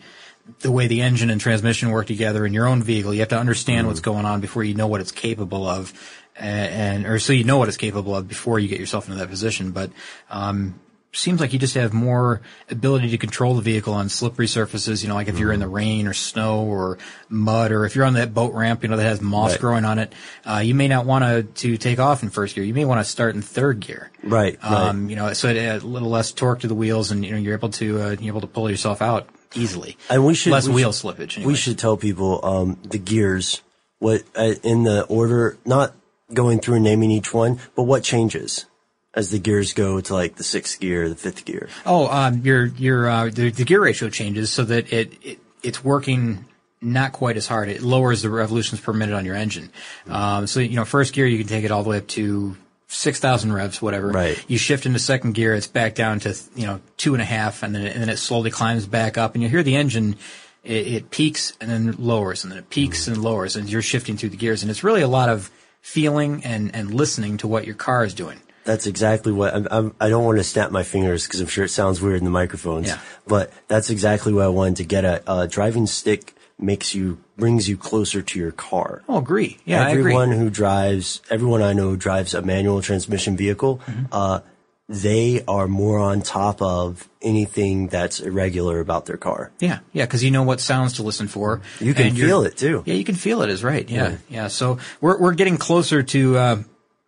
the 0.61 0.71
way 0.73 0.87
the 0.87 1.01
engine 1.03 1.31
and 1.31 1.41
transmission 1.41 1.91
work 1.91 2.07
together 2.07 2.45
in 2.45 2.53
your 2.53 2.67
own 2.67 2.83
vehicle. 2.83 3.15
You 3.15 3.21
have 3.21 3.29
to 3.29 3.39
understand 3.39 3.87
what's 3.87 4.01
going 4.01 4.25
on 4.25 4.41
before 4.41 4.65
you 4.65 4.75
know 4.75 4.87
what 4.89 5.01
it's 5.01 5.13
capable 5.13 5.67
of, 5.67 5.93
and, 6.37 7.05
and 7.05 7.07
or 7.07 7.19
so 7.19 7.33
you 7.33 7.45
know 7.45 7.59
what 7.59 7.69
it's 7.69 7.77
capable 7.77 8.17
of 8.17 8.27
before 8.29 8.59
you 8.59 8.69
get 8.69 8.81
yourself 8.81 9.07
into 9.07 9.19
that 9.19 9.29
position. 9.29 9.71
But 9.71 9.91
um, 10.29 10.81
seems 11.13 11.41
like 11.41 11.53
you 11.53 11.59
just 11.59 11.75
have 11.75 11.93
more 11.93 12.41
ability 12.69 13.11
to 13.11 13.19
control 13.19 13.55
the 13.55 13.63
vehicle 13.63 13.95
on 13.95 14.09
slippery 14.09 14.47
surfaces. 14.47 15.03
You 15.03 15.09
know, 15.09 15.15
like 15.15 15.29
if 15.29 15.39
you're 15.39 15.53
in 15.53 15.61
the 15.61 15.69
rain 15.69 16.07
or 16.07 16.15
snow 16.15 16.65
or 16.65 16.99
mud, 17.29 17.73
or 17.73 17.85
if 17.85 17.95
you're 17.95 18.05
on 18.05 18.15
that 18.15 18.35
boat 18.35 18.53
ramp, 18.55 18.83
you 18.83 18.89
know, 18.89 18.97
that 18.97 19.05
has 19.05 19.21
moss 19.21 19.53
Right. 19.53 19.61
growing 19.61 19.85
on 19.85 19.99
it. 19.99 20.13
Uh, 20.45 20.59
you 20.65 20.75
may 20.75 20.89
not 20.89 21.07
want 21.07 21.25
to 21.25 21.43
to 21.69 21.77
take 21.77 21.99
off 22.01 22.23
in 22.23 22.31
first 22.31 22.55
gear. 22.55 22.65
You 22.65 22.75
may 22.75 22.85
want 22.85 23.01
to 23.01 23.05
start 23.11 23.35
in 23.35 23.43
third 23.43 23.81
gear. 23.81 24.11
Right, 24.23 24.59
right. 24.63 24.73
Um, 24.73 25.09
you 25.11 25.17
know, 25.17 25.33
so 25.33 25.49
it 25.49 25.57
a 25.57 25.87
little 25.87 26.11
less 26.11 26.33
torque 26.33 26.61
to 26.61 26.69
the 26.69 26.75
wheels, 26.75 27.11
and 27.11 27.25
you 27.25 27.33
know, 27.33 27.39
you're 27.39 27.55
able 27.55 27.71
to 27.71 28.03
uh, 28.03 28.11
you're 28.19 28.33
able 28.33 28.41
to 28.43 28.47
pull 28.49 28.69
yourself 28.69 29.01
out 29.01 29.29
easily. 29.55 29.97
And 30.09 30.25
we 30.25 30.35
should 30.35 30.53
less 30.53 30.69
we 30.69 30.75
wheel 30.75 30.93
should- 30.93 31.17
slippage. 31.17 31.45
We 31.45 31.57
should 31.57 31.79
tell 31.79 31.97
people 31.97 32.41
um, 32.45 32.79
the 32.83 32.99
gears, 32.99 33.63
what 33.99 34.23
uh, 34.37 34.55
in 34.63 34.85
the 34.85 35.05
order, 35.05 35.59
not 35.65 35.95
going 36.33 36.61
through 36.61 36.77
and 36.77 36.85
naming 36.85 37.11
each 37.11 37.35
one, 37.35 37.59
but 37.75 37.85
what 37.85 38.03
changes 38.05 38.67
as 39.15 39.31
the 39.31 39.39
gears 39.39 39.73
go 39.73 40.01
to 40.01 40.15
like 40.15 40.37
the 40.37 40.45
sixth 40.45 40.79
gear, 40.79 41.09
the 41.09 41.17
fifth 41.17 41.45
gear. 41.45 41.69
Oh, 41.85 42.07
um, 42.09 42.43
your 42.43 42.67
your 42.67 43.09
uh, 43.09 43.25
the, 43.33 43.51
the 43.51 43.65
gear 43.65 43.83
ratio 43.83 44.09
changes 44.09 44.51
so 44.51 44.65
that 44.65 44.93
it, 44.93 45.13
it 45.23 45.39
it's 45.63 45.83
working 45.85 46.45
not 46.81 47.13
quite 47.13 47.37
as 47.37 47.47
hard. 47.47 47.69
It 47.69 47.83
lowers 47.83 48.23
the 48.23 48.31
revolutions 48.31 48.81
per 48.81 48.93
minute 48.93 49.15
on 49.15 49.25
your 49.25 49.35
engine. 49.35 49.71
Um, 50.09 50.47
so 50.47 50.61
you 50.61 50.77
know, 50.77 50.85
first 50.85 51.13
gear 51.13 51.27
you 51.27 51.39
can 51.39 51.47
take 51.47 51.65
it 51.65 51.71
all 51.71 51.83
the 51.83 51.91
way 51.91 51.99
up 51.99 52.07
to 52.09 52.57
six 52.91 53.21
thousand 53.21 53.53
revs, 53.53 53.81
whatever. 53.81 54.09
Right. 54.09 54.43
You 54.49 54.59
shift 54.59 54.85
into 54.85 54.99
second 54.99 55.33
gear, 55.33 55.55
it's 55.55 55.67
back 55.67 55.95
down 55.95 56.21
to 56.21 56.37
you 56.55 56.67
know 56.67 56.81
two 56.97 57.15
and 57.15 57.23
a 57.23 57.27
half, 57.27 57.63
and 57.63 57.75
then 57.75 57.87
it, 57.87 57.93
and 57.95 58.03
then 58.03 58.09
it 58.09 58.19
slowly 58.19 58.51
climbs 58.51 58.87
back 58.87 59.17
up, 59.17 59.35
and 59.35 59.43
you 59.43 59.49
hear 59.49 59.63
the 59.63 59.77
engine. 59.77 60.17
It, 60.63 60.87
it 60.89 61.11
peaks 61.11 61.57
and 61.59 61.71
then 61.71 61.95
lowers, 61.99 62.45
and 62.45 62.53
then 62.53 62.59
it 62.59 62.69
peaks 62.69 63.09
and 63.09 63.17
lowers, 63.17 63.57
and 63.57 63.71
you're 63.71 63.81
shifting 63.81 64.19
through 64.19 64.29
the 64.29 64.37
gears, 64.37 64.63
and 64.63 64.71
it's 64.71 64.85
really 64.85 65.01
a 65.01 65.09
lot 65.09 65.31
of 65.31 65.51
feeling 65.81 66.45
and 66.45 66.75
and 66.75 66.93
listening 66.93 67.39
to 67.39 67.49
what 67.49 67.65
your 67.65 67.77
car 67.77 68.05
is 68.05 68.13
doing. 68.13 68.39
That's 68.65 68.87
exactly 68.87 69.33
what 69.33 69.55
I'm, 69.55 69.67
I'm, 69.71 69.95
I 69.99 70.11
don't 70.11 70.25
want 70.25 70.37
to 70.37 70.45
snap 70.45 70.71
my 70.71 70.83
fingers 70.83 71.27
because 71.27 71.41
I'm 71.41 71.47
sure 71.47 71.65
it 71.65 71.71
sounds 71.71 72.03
weird 72.03 72.19
in 72.19 72.25
the 72.25 72.31
microphones. 72.31 72.89
Yeah. 72.89 72.99
But 73.27 73.53
that's 73.69 73.89
exactly 73.89 74.35
what 74.35 74.45
I 74.45 74.49
wanted 74.49 74.77
to 74.77 74.85
get 74.85 75.05
at. 75.05 75.23
Uh, 75.27 75.47
driving 75.47 75.87
stick 75.87 76.35
makes 76.59 76.95
you 76.95 77.19
brings 77.41 77.69
you 77.69 77.77
closer 77.77 78.23
to 78.23 78.39
your 78.39 78.53
car. 78.53 79.03
Oh, 79.09 79.19
agree. 79.19 79.59
Yeah, 79.65 79.85
I 79.85 79.91
agree. 79.91 80.01
everyone 80.01 80.31
who 80.33 80.51
drives, 80.51 81.21
everyone 81.31 81.63
I 81.63 81.73
know 81.73 81.91
who 81.91 81.97
drives 81.97 82.35
a 82.35 82.43
manual 82.43 82.81
transmission 82.83 83.37
vehicle, 83.37 83.81
Mm-hmm. 83.87 84.05
uh, 84.13 84.41
they 84.89 85.45
are 85.47 85.69
more 85.69 86.01
on 86.01 86.21
top 86.21 86.61
of 86.61 87.09
anything 87.23 87.87
that's 87.87 88.19
irregular 88.19 88.81
about 88.81 89.07
their 89.07 89.17
car. 89.17 89.53
Yeah, 89.61 89.79
yeah, 89.93 90.05
because 90.05 90.25
you 90.25 90.33
know 90.33 90.43
what 90.43 90.59
sounds 90.61 90.95
to 90.95 91.05
listen 91.05 91.29
for. 91.29 91.61
You 91.79 91.95
can 91.95 92.13
feel 92.13 92.43
it, 92.43 92.57
too. 92.57 92.83
Yeah, 92.87 92.95
you 92.95 93.05
can 93.05 93.15
feel 93.15 93.43
it 93.43 93.51
is 93.51 93.63
right. 93.63 93.89
Yeah, 93.89 94.17
yeah. 94.29 94.49
So 94.49 94.79
we're 95.01 95.17
we're 95.17 95.35
getting 95.35 95.59
closer 95.59 96.03
to 96.03 96.37
uh, 96.37 96.63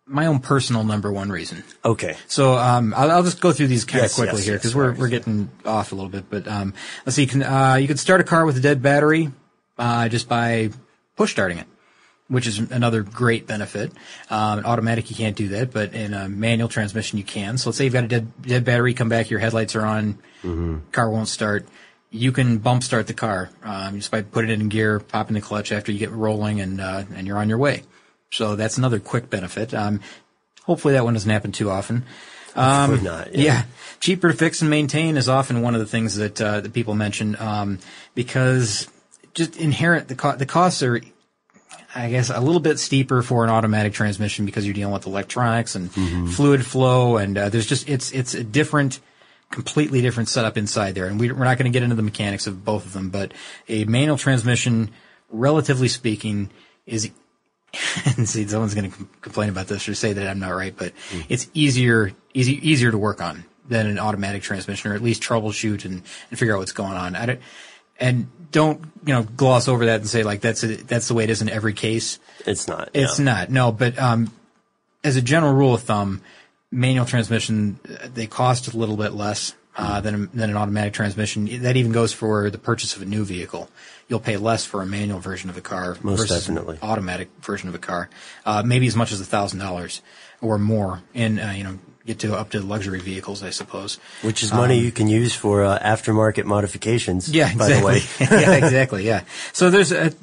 my 0.05 0.27
own 0.27 0.39
personal 0.39 0.85
number 0.85 1.11
one 1.11 1.29
reason. 1.29 1.61
Okay. 1.83 2.15
So 2.27 2.53
um, 2.55 2.93
I'll, 2.95 3.11
I'll 3.11 3.23
just 3.23 3.41
go 3.41 3.51
through 3.51 3.67
these 3.67 3.83
kind 3.83 4.03
Yes, 4.03 4.13
of 4.13 4.15
quickly 4.23 4.37
yes, 4.39 4.45
here 4.45 4.53
yes, 4.55 4.61
because 4.61 4.75
we're 4.75 4.93
we're 4.93 5.09
getting 5.09 5.49
off 5.65 5.91
a 5.91 5.95
little 5.95 6.09
bit. 6.09 6.29
But 6.29 6.47
um, 6.47 6.73
let's 7.05 7.17
see. 7.17 7.25
Can 7.25 7.43
uh, 7.43 7.75
you 7.75 7.87
can 7.89 7.97
start 7.97 8.21
a 8.21 8.23
car 8.23 8.45
with 8.45 8.55
a 8.55 8.61
dead 8.61 8.81
battery 8.81 9.29
uh, 9.77 10.09
just 10.09 10.27
by 10.29 10.69
push 11.15 11.31
starting 11.31 11.57
it, 11.59 11.67
which 12.27 12.47
is 12.47 12.59
another 12.59 13.03
great 13.03 13.47
benefit. 13.47 13.91
Um, 14.29 14.59
in 14.59 14.65
automatic 14.65 15.09
you 15.09 15.15
can't 15.15 15.35
do 15.35 15.49
that, 15.49 15.71
but 15.71 15.93
in 15.93 16.13
a 16.13 16.29
manual 16.29 16.69
transmission 16.69 17.17
you 17.17 17.23
can. 17.23 17.57
So 17.57 17.69
let's 17.69 17.77
say 17.77 17.85
you've 17.85 17.93
got 17.93 18.03
a 18.03 18.07
dead 18.07 18.31
dead 18.41 18.65
battery, 18.65 18.93
come 18.93 19.09
back, 19.09 19.29
your 19.29 19.39
headlights 19.39 19.75
are 19.75 19.85
on, 19.85 20.17
car 20.91 21.09
won't 21.09 21.27
start. 21.27 21.67
You 22.11 22.31
can 22.31 22.59
bump 22.59 22.83
start 22.83 23.07
the 23.07 23.13
car 23.15 23.49
um, 23.63 23.95
just 23.97 24.11
by 24.11 24.21
putting 24.21 24.51
it 24.51 24.59
in 24.61 24.69
gear, 24.69 24.99
popping 24.99 25.33
the 25.33 25.41
clutch 25.41 25.71
after 25.71 25.91
you 25.91 25.97
get 25.97 26.11
rolling, 26.11 26.61
and 26.61 26.79
uh, 26.79 27.03
and 27.15 27.25
you're 27.25 27.37
on 27.39 27.49
your 27.49 27.57
way. 27.57 27.83
So 28.29 28.55
that's 28.55 28.77
another 28.77 28.99
quick 28.99 29.29
benefit. 29.29 29.73
Um, 29.73 29.99
hopefully 30.63 30.93
that 30.93 31.03
one 31.03 31.13
doesn't 31.13 31.29
happen 31.29 31.51
too 31.51 31.69
often. 31.71 32.03
Hopefully 32.89 33.09
not. 33.09 33.35
Yeah. 33.35 33.63
cheaper 33.99 34.31
to 34.31 34.37
fix 34.37 34.61
and 34.61 34.69
maintain 34.69 35.17
is 35.17 35.27
often 35.27 35.61
one 35.63 35.73
of 35.73 35.79
the 35.79 35.87
things 35.87 36.15
that 36.17 36.39
uh, 36.39 36.61
that 36.61 36.71
people 36.73 36.93
mention 36.93 37.35
um, 37.39 37.79
because 38.13 38.87
just 39.33 39.57
inherent 39.57 40.07
the 40.07 40.15
co- 40.15 40.35
the 40.35 40.45
costs 40.45 40.83
are, 40.83 41.01
I 41.95 42.09
guess, 42.09 42.29
a 42.29 42.39
little 42.39 42.61
bit 42.61 42.79
steeper 42.79 43.21
for 43.21 43.43
an 43.43 43.49
automatic 43.49 43.93
transmission 43.93 44.45
because 44.45 44.65
you're 44.65 44.73
dealing 44.73 44.93
with 44.93 45.05
electronics 45.05 45.75
and 45.75 45.91
fluid 46.33 46.65
flow, 46.65 47.17
and 47.17 47.37
uh, 47.37 47.49
there's 47.49 47.67
just 47.67 47.89
it's 47.89 48.11
it's 48.11 48.33
a 48.33 48.43
different. 48.43 48.99
Completely 49.51 50.01
different 50.01 50.29
setup 50.29 50.57
inside 50.57 50.95
there, 50.95 51.05
and 51.05 51.19
we, 51.19 51.31
we're 51.31 51.43
not 51.43 51.59
going 51.59 51.71
to 51.71 51.75
get 51.75 51.83
into 51.83 51.95
the 51.95 52.01
mechanics 52.01 52.47
of 52.47 52.65
both 52.65 52.87
of 52.87 52.93
them. 52.93 53.11
But 53.11 53.35
a 53.69 53.85
manual 53.85 54.17
transmission, 54.17 54.89
relatively 55.29 55.87
speaking, 55.89 56.49
is 56.87 57.11
and 58.17 58.27
see, 58.27 58.47
someone's 58.47 58.75
going 58.75 58.91
to 58.91 59.07
complain 59.21 59.49
about 59.49 59.67
this 59.67 59.87
or 59.87 59.95
say 59.95 60.13
that 60.13 60.27
I'm 60.27 60.39
not 60.39 60.51
right, 60.51 60.75
but 60.75 60.93
it's 61.29 61.47
easier, 61.53 62.11
easy, 62.33 62.67
easier 62.67 62.91
to 62.91 62.97
work 62.97 63.21
on 63.21 63.45
than 63.67 63.87
an 63.87 63.99
automatic 63.99 64.43
transmission, 64.43 64.91
or 64.91 64.95
at 64.95 65.01
least 65.01 65.21
troubleshoot 65.23 65.85
and, 65.85 66.01
and 66.29 66.39
figure 66.39 66.55
out 66.55 66.59
what's 66.59 66.71
going 66.71 66.93
on. 66.93 67.15
I 67.15 67.25
don't, 67.25 67.39
and 68.03 68.27
don't 68.51 68.83
you 69.05 69.13
know 69.13 69.23
gloss 69.23 69.67
over 69.67 69.87
that 69.87 70.01
and 70.01 70.09
say 70.09 70.23
like 70.23 70.41
that's 70.41 70.63
a, 70.63 70.75
that's 70.75 71.07
the 71.07 71.13
way 71.13 71.23
it 71.23 71.29
is 71.29 71.41
in 71.41 71.49
every 71.49 71.73
case. 71.73 72.19
It's 72.45 72.67
not. 72.67 72.89
It's 72.93 73.17
yeah. 73.17 73.25
not. 73.25 73.49
No, 73.49 73.71
but 73.71 73.97
um, 73.97 74.31
as 75.03 75.15
a 75.15 75.21
general 75.21 75.53
rule 75.53 75.73
of 75.73 75.81
thumb, 75.81 76.21
manual 76.69 77.05
transmission 77.05 77.79
uh, 77.89 78.09
they 78.13 78.27
cost 78.27 78.71
a 78.71 78.77
little 78.77 78.97
bit 78.97 79.13
less 79.13 79.55
uh, 79.77 80.01
than 80.01 80.29
than 80.33 80.49
an 80.49 80.57
automatic 80.57 80.93
transmission. 80.93 81.63
That 81.63 81.77
even 81.77 81.93
goes 81.93 82.13
for 82.13 82.49
the 82.49 82.57
purchase 82.57 82.95
of 82.95 83.01
a 83.01 83.05
new 83.05 83.23
vehicle. 83.23 83.69
You'll 84.09 84.19
pay 84.19 84.35
less 84.35 84.65
for 84.65 84.81
a 84.81 84.85
manual 84.85 85.19
version 85.19 85.49
of 85.49 85.57
a 85.57 85.61
car 85.61 85.97
Most 86.03 86.19
versus 86.19 86.45
definitely. 86.45 86.75
an 86.81 86.87
automatic 86.87 87.29
version 87.41 87.69
of 87.69 87.75
a 87.75 87.79
car. 87.79 88.09
Uh, 88.45 88.61
maybe 88.65 88.85
as 88.85 88.97
much 88.97 89.13
as 89.13 89.21
a 89.21 89.25
thousand 89.25 89.59
dollars 89.59 90.01
or 90.41 90.57
more. 90.57 91.01
In 91.13 91.39
uh, 91.39 91.53
you 91.55 91.63
know 91.63 91.79
get 92.05 92.19
to 92.19 92.35
up 92.35 92.49
to 92.49 92.59
luxury 92.59 92.99
vehicles, 92.99 93.43
I 93.43 93.49
suppose. 93.51 93.95
Which 94.23 94.43
is 94.43 94.51
money 94.53 94.77
you 94.79 94.91
can 94.91 95.07
use 95.07 95.33
for 95.33 95.63
uh, 95.63 95.79
aftermarket 95.79 96.43
modifications. 96.43 97.29
Um, 97.29 97.35
Yeah, 97.35 97.55
By 97.55 97.69
the 97.69 97.85
way. 97.85 97.97
exactly. 97.97 98.27
yeah, 98.41 98.51
exactly. 98.53 99.05
Yeah. 99.05 99.23
So 99.53 99.69
there's 99.69 99.91
a, 99.93 100.13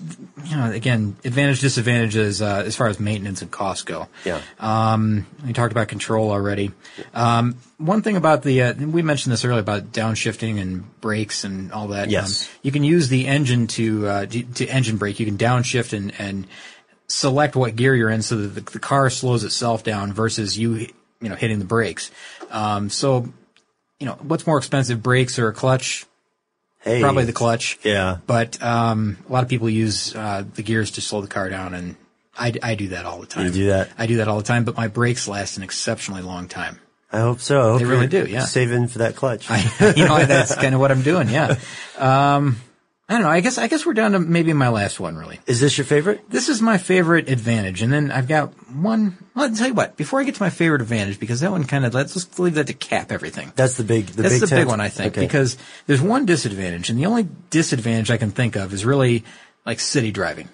you 0.44 0.56
know, 0.56 0.70
again, 0.72 1.16
advantage 1.24 1.60
disadvantages 1.60 2.42
uh, 2.42 2.62
as 2.66 2.76
far 2.76 2.88
as 2.88 3.00
maintenance 3.00 3.40
and 3.40 3.50
costs 3.50 3.82
go. 3.84 4.08
Yeah. 4.26 4.42
Um, 4.58 5.26
we 5.46 5.54
talked 5.54 5.72
about 5.72 5.88
control 5.88 6.30
already. 6.30 6.72
Um, 7.14 7.56
one 7.78 8.02
thing 8.02 8.16
about 8.16 8.42
the, 8.42 8.62
uh, 8.62 8.74
we 8.74 9.00
mentioned 9.00 9.32
this 9.32 9.42
earlier 9.44 9.60
about 9.60 9.92
downshifting 9.92 10.60
and 10.60 11.00
brakes 11.00 11.44
and 11.44 11.72
all 11.72 11.88
that. 11.88 12.10
Yes. 12.10 12.44
Um, 12.46 12.54
you 12.62 12.72
can 12.72 12.84
use 12.84 13.08
the 13.08 13.26
engine 13.26 13.66
to, 13.68 14.06
uh, 14.06 14.26
to, 14.26 14.42
to 14.42 14.66
engine 14.66 14.98
brake. 14.98 15.18
You 15.18 15.24
can 15.24 15.38
downshift 15.38 15.94
and, 15.96 16.12
and 16.18 16.46
select 17.06 17.56
what 17.56 17.74
gear 17.74 17.94
you're 17.94 18.10
in 18.10 18.20
so 18.22 18.36
that 18.36 18.48
the, 18.66 18.72
the 18.72 18.78
car 18.78 19.08
slows 19.08 19.44
itself 19.44 19.82
down 19.82 20.12
versus 20.12 20.58
you, 20.58 20.86
you 21.20 21.28
know, 21.28 21.34
hitting 21.34 21.58
the 21.58 21.64
brakes. 21.64 22.10
Um, 22.50 22.90
so, 22.90 23.28
you 23.98 24.06
know, 24.06 24.18
what's 24.22 24.46
more 24.46 24.58
expensive, 24.58 25.02
brakes 25.02 25.38
or 25.38 25.48
a 25.48 25.52
clutch? 25.52 26.06
Hey. 26.80 27.00
Probably 27.00 27.24
the 27.24 27.32
clutch. 27.32 27.78
Yeah. 27.82 28.18
But 28.26 28.62
um, 28.62 29.18
a 29.28 29.32
lot 29.32 29.42
of 29.42 29.50
people 29.50 29.68
use 29.68 30.14
uh, 30.16 30.44
the 30.54 30.62
gears 30.62 30.92
to 30.92 31.00
slow 31.00 31.20
the 31.20 31.28
car 31.28 31.50
down, 31.50 31.74
and 31.74 31.96
I, 32.38 32.54
I 32.62 32.74
do 32.74 32.88
that 32.88 33.04
all 33.04 33.20
the 33.20 33.26
time. 33.26 33.46
You 33.46 33.52
do 33.52 33.66
that? 33.66 33.90
I 33.98 34.06
do 34.06 34.16
that 34.16 34.28
all 34.28 34.38
the 34.38 34.44
time, 34.44 34.64
but 34.64 34.76
my 34.76 34.88
brakes 34.88 35.28
last 35.28 35.58
an 35.58 35.62
exceptionally 35.62 36.22
long 36.22 36.48
time. 36.48 36.80
I 37.12 37.18
hope 37.18 37.40
so. 37.40 37.60
I 37.60 37.64
hope 37.72 37.80
They 37.80 37.86
really 37.86 38.06
do, 38.06 38.24
yeah. 38.24 38.44
Saving 38.44 38.86
for 38.86 38.98
that 38.98 39.16
clutch. 39.16 39.46
I, 39.50 39.92
you 39.96 40.06
know, 40.06 40.24
that's 40.24 40.54
kind 40.54 40.74
of 40.74 40.80
what 40.80 40.90
I'm 40.90 41.02
doing. 41.02 41.28
Yeah. 41.28 41.56
Um, 41.98 42.56
I 43.10 43.14
don't 43.14 43.22
know. 43.22 43.28
I 43.28 43.40
guess 43.40 43.58
I 43.58 43.66
guess 43.66 43.84
we're 43.84 43.92
down 43.94 44.12
to 44.12 44.20
maybe 44.20 44.52
my 44.52 44.68
last 44.68 45.00
one. 45.00 45.16
Really, 45.16 45.40
is 45.46 45.58
this 45.58 45.76
your 45.76 45.84
favorite? 45.84 46.30
this 46.30 46.48
is 46.48 46.62
my 46.62 46.78
favorite 46.78 47.28
advantage, 47.28 47.82
and 47.82 47.92
then 47.92 48.12
I've 48.12 48.28
got 48.28 48.50
one. 48.72 49.18
Well, 49.34 49.48
I'll 49.48 49.54
tell 49.56 49.66
you 49.66 49.74
what. 49.74 49.96
Before 49.96 50.20
I 50.20 50.24
get 50.24 50.36
to 50.36 50.42
my 50.42 50.48
favorite 50.50 50.80
advantage, 50.80 51.18
because 51.18 51.40
that 51.40 51.50
one 51.50 51.64
kind 51.64 51.84
of 51.84 51.92
let's 51.92 52.14
just 52.14 52.38
leave 52.38 52.54
that 52.54 52.68
to 52.68 52.72
cap 52.72 53.10
everything. 53.10 53.52
That's 53.56 53.74
the 53.76 53.82
big. 53.82 54.06
The 54.06 54.22
That's 54.22 54.34
big 54.34 54.40
the 54.42 54.46
tent? 54.46 54.60
big 54.60 54.68
one, 54.68 54.80
I 54.80 54.88
think, 54.90 55.14
Okay. 55.14 55.26
because 55.26 55.58
there's 55.88 56.00
one 56.00 56.24
disadvantage, 56.24 56.88
and 56.88 56.96
the 57.00 57.06
only 57.06 57.26
disadvantage 57.50 58.12
I 58.12 58.16
can 58.16 58.30
think 58.30 58.54
of 58.54 58.72
is 58.72 58.84
really 58.84 59.24
like 59.66 59.80
city 59.80 60.12
driving, 60.12 60.48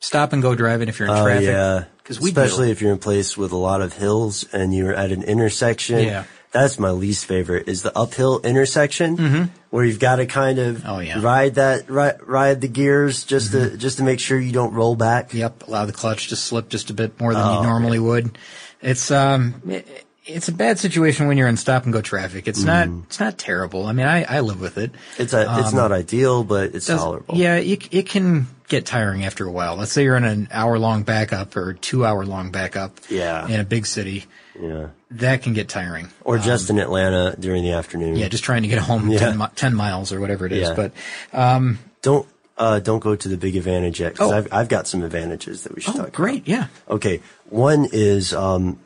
stop 0.00 0.32
and 0.32 0.40
go 0.40 0.54
driving 0.54 0.88
if 0.88 0.98
you're 0.98 1.08
in 1.08 1.14
Oh 1.14 1.24
traffic. 1.24 1.46
yeah. 1.46 1.84
because 1.98 2.16
especially 2.24 2.68
deal- 2.68 2.72
if 2.72 2.80
you're 2.80 2.92
in 2.92 2.98
place 2.98 3.36
with 3.36 3.52
a 3.52 3.56
lot 3.56 3.82
of 3.82 3.92
hills 3.92 4.46
and 4.52 4.74
you're 4.74 4.94
at 4.94 5.12
an 5.12 5.22
intersection. 5.24 5.98
Yeah. 6.00 6.24
That's 6.50 6.78
my 6.78 6.90
least 6.90 7.26
favorite 7.26 7.68
is 7.68 7.82
the 7.82 7.96
uphill 7.96 8.40
intersection 8.40 9.50
where 9.70 9.84
you've 9.84 9.98
got 10.00 10.16
to 10.16 10.26
kind 10.26 10.58
of 10.58 10.82
Oh, 10.86 10.98
yeah. 10.98 11.20
ride 11.20 11.56
that 11.56 11.90
ride, 11.90 12.22
ride 12.26 12.60
the 12.62 12.68
gears 12.68 13.24
just 13.24 13.52
to 13.52 13.76
just 13.76 13.98
to 13.98 14.02
make 14.02 14.18
sure 14.18 14.38
you 14.38 14.52
don't 14.52 14.72
roll 14.72 14.96
back. 14.96 15.34
Yep, 15.34 15.68
allow 15.68 15.84
the 15.84 15.92
clutch 15.92 16.28
to 16.28 16.36
slip 16.36 16.68
just 16.70 16.88
a 16.90 16.94
bit 16.94 17.20
more 17.20 17.34
than 17.34 17.42
Oh, 17.42 17.60
you 17.60 17.66
normally 17.66 17.98
would. 17.98 18.38
It's 18.80 19.10
um, 19.10 19.60
it, 19.68 20.06
it's 20.24 20.48
a 20.48 20.52
bad 20.52 20.78
situation 20.78 21.26
when 21.28 21.36
you're 21.36 21.48
in 21.48 21.56
stop 21.56 21.84
and 21.84 21.92
go 21.92 22.00
traffic. 22.00 22.48
It's 22.48 22.62
not 22.62 22.88
it's 23.06 23.20
not 23.20 23.36
terrible. 23.38 23.84
I 23.86 23.92
mean, 23.92 24.06
I, 24.06 24.24
I 24.24 24.40
live 24.40 24.60
with 24.60 24.78
it. 24.78 24.92
It's 25.18 25.32
a, 25.34 25.60
it's 25.60 25.72
not 25.72 25.92
ideal, 25.92 26.44
but 26.44 26.74
it's 26.74 26.88
Um, 26.88 26.98
tolerable. 26.98 27.34
Yeah, 27.36 27.56
it, 27.56 27.92
it 27.92 28.08
can 28.08 28.46
get 28.68 28.84
tiring 28.86 29.24
after 29.24 29.46
a 29.46 29.50
while. 29.50 29.76
Let's 29.76 29.92
say 29.92 30.02
you're 30.04 30.16
in 30.16 30.24
an 30.24 30.48
hour 30.50 30.78
long 30.78 31.02
backup 31.02 31.56
or 31.56 31.72
two 31.74 32.04
hour 32.04 32.24
long 32.26 32.50
backup. 32.50 32.98
Yeah. 33.08 33.46
In 33.48 33.60
a 33.60 33.64
big 33.64 33.86
city, 33.86 34.26
Yeah. 34.60 34.88
that 35.12 35.42
can 35.42 35.54
get 35.54 35.68
tiring. 35.68 36.08
Or 36.24 36.38
just 36.38 36.68
in 36.70 36.78
Atlanta 36.78 37.34
during 37.38 37.62
the 37.62 37.72
afternoon. 37.72 38.10
Um, 38.14 38.16
Yeah, 38.16 38.28
just 38.28 38.44
trying 38.44 38.62
to 38.62 38.68
get 38.68 38.78
home 38.78 39.08
Yeah. 39.08 39.18
10, 39.20 39.38
mi- 39.38 39.46
10 39.56 39.74
miles 39.74 40.12
or 40.12 40.20
whatever 40.20 40.44
it 40.46 40.52
is. 40.52 40.68
Yeah. 40.68 40.74
But 40.74 40.92
um, 41.32 41.78
don't 42.02 42.26
uh, 42.58 42.80
don't 42.80 42.98
go 43.00 43.14
to 43.14 43.28
the 43.28 43.36
big 43.36 43.54
advantage 43.56 44.00
yet 44.00 44.12
because 44.14 44.32
Oh. 44.32 44.36
I've 44.36 44.48
I've 44.52 44.68
got 44.68 44.86
some 44.88 45.02
advantages 45.04 45.62
that 45.62 45.74
we 45.74 45.80
should 45.80 45.94
Oh, 45.96 46.02
talk 46.04 46.12
great. 46.12 46.38
about. 46.38 46.48
Yeah. 46.48 46.66
Okay, 46.90 47.20
one 47.50 47.88
is 47.92 48.34
um, 48.34 48.78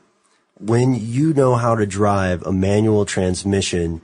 when 0.61 0.95
you 0.95 1.33
know 1.33 1.55
how 1.57 1.75
to 1.75 1.87
drive 1.87 2.43
a 2.43 2.53
manual 2.53 3.05
transmission, 3.07 4.03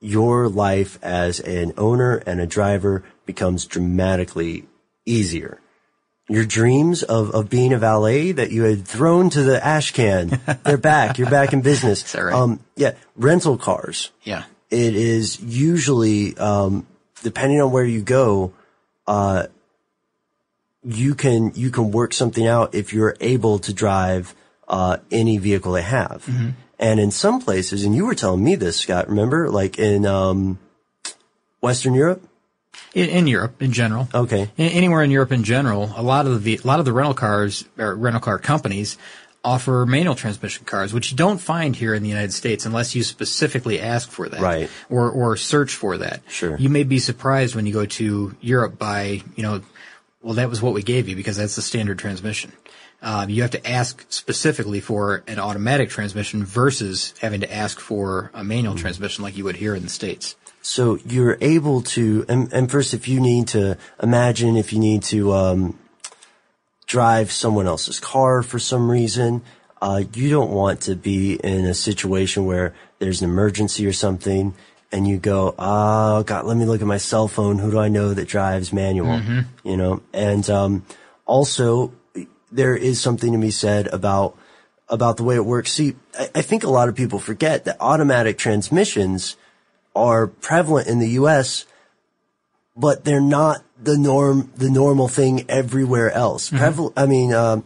your 0.00 0.48
life 0.48 0.98
as 1.02 1.40
an 1.40 1.72
owner 1.76 2.16
and 2.26 2.40
a 2.40 2.46
driver 2.46 3.02
becomes 3.26 3.66
dramatically 3.66 4.66
easier. 5.06 5.58
Your 6.28 6.44
dreams 6.44 7.02
of, 7.02 7.30
of 7.34 7.50
being 7.50 7.72
a 7.72 7.78
valet 7.78 8.32
that 8.32 8.52
you 8.52 8.62
had 8.62 8.86
thrown 8.86 9.28
to 9.30 9.42
the 9.42 9.64
ash 9.64 9.90
can, 9.92 10.40
they're 10.64 10.76
back. 10.78 11.18
You're 11.18 11.28
back 11.30 11.52
in 11.52 11.60
business. 11.62 12.04
Is 12.04 12.12
that 12.12 12.20
right? 12.22 12.34
Um, 12.34 12.60
yeah, 12.76 12.94
rental 13.16 13.58
cars 13.58 14.10
Yeah. 14.22 14.44
it 14.70 14.94
is 14.94 15.40
usually 15.40 16.36
um, 16.38 16.86
depending 17.22 17.60
on 17.60 17.70
where 17.72 17.84
you 17.84 18.02
go 18.02 18.52
uh, 19.06 19.46
you 20.84 21.14
can 21.14 21.52
you 21.54 21.70
can 21.70 21.90
work 21.90 22.12
something 22.12 22.46
out 22.46 22.74
if 22.74 22.92
you're 22.92 23.16
able 23.20 23.58
to 23.60 23.72
drive 23.72 24.34
uh, 24.68 24.96
any 25.10 25.38
vehicle 25.38 25.72
they 25.72 25.82
have 25.82 26.24
Mm-hmm. 26.26 26.50
and 26.78 27.00
in 27.00 27.10
some 27.10 27.40
places 27.40 27.84
and 27.84 27.94
you 27.94 28.06
were 28.06 28.14
telling 28.14 28.42
me 28.42 28.54
this 28.56 28.78
scott 28.80 29.08
remember 29.08 29.50
like 29.50 29.78
in 29.78 30.06
um, 30.06 30.58
western 31.60 31.94
europe 31.94 32.22
In, 32.94 33.08
in 33.08 33.26
Europe, 33.26 33.62
in 33.62 33.72
general. 33.72 34.08
okay 34.14 34.50
A- 34.58 34.62
Anywhere 34.62 35.02
in 35.02 35.10
Europe 35.10 35.32
in 35.32 35.44
general, 35.44 35.92
a 35.96 36.02
lot 36.02 36.26
of 36.26 36.42
the 36.44 36.58
a 36.62 36.66
lot 36.66 36.78
of 36.78 36.84
the 36.84 36.92
rental 36.92 37.14
cars 37.14 37.64
or 37.78 37.94
rental 37.94 38.20
car 38.20 38.38
companies 38.38 38.98
offer 39.44 39.84
manual 39.86 40.14
transmission 40.14 40.64
cars, 40.64 40.92
which 40.94 41.10
you 41.10 41.16
don't 41.16 41.38
find 41.40 41.74
here 41.74 41.94
in 41.94 42.02
the 42.02 42.08
United 42.08 42.32
States 42.32 42.64
unless 42.64 42.94
you 42.94 43.02
specifically 43.02 43.80
ask 43.80 44.08
for 44.10 44.28
that, 44.28 44.40
Right. 44.40 44.70
Or 44.88 45.10
or 45.10 45.36
search 45.36 45.74
for 45.74 45.98
that. 45.98 46.22
Sure. 46.28 46.56
You 46.56 46.68
may 46.68 46.84
be 46.84 46.98
surprised 46.98 47.54
when 47.54 47.66
you 47.66 47.72
go 47.72 47.86
to 47.86 48.36
Europe 48.40 48.78
by 48.78 49.22
you 49.36 49.42
know, 49.42 49.62
well 50.22 50.34
that 50.34 50.48
was 50.48 50.62
what 50.62 50.74
we 50.74 50.82
gave 50.82 51.08
you 51.08 51.16
because 51.16 51.36
that's 51.36 51.56
the 51.56 51.62
standard 51.62 51.98
transmission. 51.98 52.52
Um, 53.04 53.30
you 53.30 53.42
have 53.42 53.50
to 53.50 53.66
ask 53.68 54.06
specifically 54.10 54.78
for 54.80 55.24
an 55.26 55.40
automatic 55.40 55.90
transmission 55.90 56.44
versus 56.44 57.14
having 57.20 57.40
to 57.40 57.52
ask 57.52 57.80
for 57.80 58.30
a 58.32 58.44
manual 58.44 58.76
transmission 58.76 59.24
like 59.24 59.36
you 59.36 59.42
would 59.44 59.56
here 59.56 59.74
in 59.74 59.82
the 59.82 59.88
states. 59.88 60.36
So 60.62 60.98
you're 61.04 61.36
able 61.40 61.82
to, 61.82 62.24
and, 62.28 62.52
and 62.52 62.70
first, 62.70 62.94
if 62.94 63.08
you 63.08 63.20
need 63.20 63.48
to 63.48 63.76
imagine, 64.00 64.56
if 64.56 64.72
you 64.72 64.78
need 64.78 65.02
to 65.04 65.32
um, 65.32 65.78
drive 66.86 67.32
someone 67.32 67.66
else's 67.66 67.98
car 67.98 68.42
for 68.44 68.60
some 68.60 68.88
reason, 68.88 69.42
uh, 69.80 70.04
you 70.14 70.30
don't 70.30 70.50
want 70.50 70.82
to 70.82 70.94
be 70.94 71.34
in 71.34 71.64
a 71.66 71.74
situation 71.74 72.46
where 72.46 72.72
there's 73.00 73.20
an 73.20 73.28
emergency 73.28 73.84
or 73.84 73.92
something, 73.92 74.54
and 74.92 75.08
you 75.08 75.18
go, 75.18 75.56
"Oh 75.58 76.22
God, 76.22 76.44
let 76.44 76.56
me 76.56 76.64
look 76.64 76.80
at 76.80 76.86
my 76.86 76.98
cell 76.98 77.26
phone. 77.26 77.58
Who 77.58 77.72
do 77.72 77.80
I 77.80 77.88
know 77.88 78.14
that 78.14 78.28
drives 78.28 78.72
manual?" 78.72 79.18
You 79.64 79.76
know, 79.76 80.02
and 80.12 80.48
um, 80.48 80.86
also 81.26 81.92
there 82.52 82.76
is 82.76 83.00
something 83.00 83.32
to 83.32 83.38
be 83.38 83.50
said 83.50 83.88
about 83.88 84.38
about 84.88 85.16
the 85.16 85.24
way 85.24 85.34
it 85.34 85.44
works. 85.44 85.72
See, 85.72 85.96
I, 86.16 86.28
I 86.36 86.42
think 86.42 86.62
a 86.62 86.70
lot 86.70 86.88
of 86.88 86.94
people 86.94 87.18
forget 87.18 87.64
that 87.64 87.78
automatic 87.80 88.38
transmissions 88.38 89.36
are 89.94 90.26
prevalent 90.26 90.88
in 90.88 90.98
the 90.98 91.10
U.S., 91.10 91.66
but 92.76 93.04
they're 93.04 93.20
not 93.20 93.62
the 93.80 93.98
norm, 93.98 94.50
the 94.56 94.70
normal 94.70 95.08
thing 95.08 95.44
everywhere 95.48 96.10
else. 96.10 96.50
Preval- 96.50 96.92
I 96.96 97.06
mean, 97.06 97.34
um, 97.34 97.64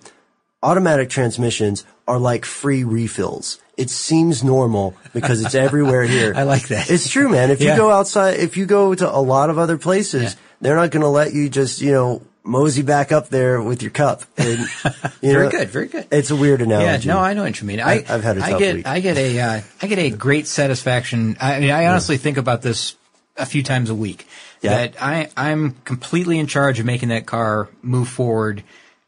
automatic 0.62 1.08
transmissions 1.10 1.84
are 2.08 2.18
like 2.18 2.44
free 2.44 2.82
refills. 2.84 3.60
It 3.76 3.90
seems 3.90 4.42
normal 4.42 4.96
because 5.12 5.42
it's 5.44 5.54
everywhere 5.54 6.02
here. 6.16 6.32
I 6.34 6.42
like 6.44 6.68
that. 6.68 6.90
It's 6.90 7.08
true, 7.08 7.28
man. 7.28 7.50
If 7.50 7.60
Yeah. 7.60 7.72
you 7.72 7.76
go 7.80 7.90
outside, 7.90 8.38
if 8.40 8.56
you 8.56 8.66
go 8.66 8.94
to 8.94 9.08
a 9.14 9.20
lot 9.20 9.50
of 9.50 9.58
other 9.58 9.76
places, 9.78 10.22
Yeah. 10.22 10.30
they're 10.60 10.76
not 10.76 10.90
going 10.90 11.02
to 11.02 11.08
let 11.08 11.32
you 11.34 11.48
just, 11.48 11.80
you 11.80 11.92
know, 11.92 12.22
mosey 12.46 12.82
back 12.82 13.12
up 13.12 13.28
there 13.28 13.60
with 13.60 13.82
your 13.82 13.90
cup. 13.90 14.22
And, 14.36 14.60
you 15.20 15.32
Very 15.32 15.44
know, 15.44 15.50
good, 15.50 15.68
very 15.68 15.88
good. 15.88 16.06
It's 16.10 16.30
a 16.30 16.36
weird 16.36 16.60
Yeah, 16.60 16.66
analogy. 16.66 17.08
no, 17.08 17.18
I 17.18 17.34
know 17.34 17.42
what 17.42 17.60
you 17.60 17.66
mean. 17.66 17.80
I, 17.80 18.04
I've 18.08 18.22
had 18.22 18.38
a 18.38 18.44
I 18.44 18.58
get, 18.58 18.74
week. 18.76 18.86
I 18.86 19.00
get 19.00 19.16
a, 19.16 19.40
uh, 19.40 19.60
I 19.82 19.86
get 19.86 19.98
a 19.98 20.10
great 20.10 20.46
satisfaction. 20.46 21.36
I 21.40 21.60
mean, 21.60 21.70
I 21.70 21.86
honestly 21.86 22.16
think 22.16 22.36
about 22.36 22.62
this 22.62 22.94
a 23.36 23.44
few 23.46 23.62
times 23.62 23.90
a 23.90 23.94
week. 23.94 24.26
Yeah. 24.62 24.70
That 24.70 25.02
I, 25.02 25.28
I'm 25.36 25.72
completely 25.84 26.38
in 26.38 26.46
charge 26.46 26.80
of 26.80 26.86
making 26.86 27.10
that 27.10 27.26
car 27.26 27.68
move 27.82 28.08
forward 28.08 28.62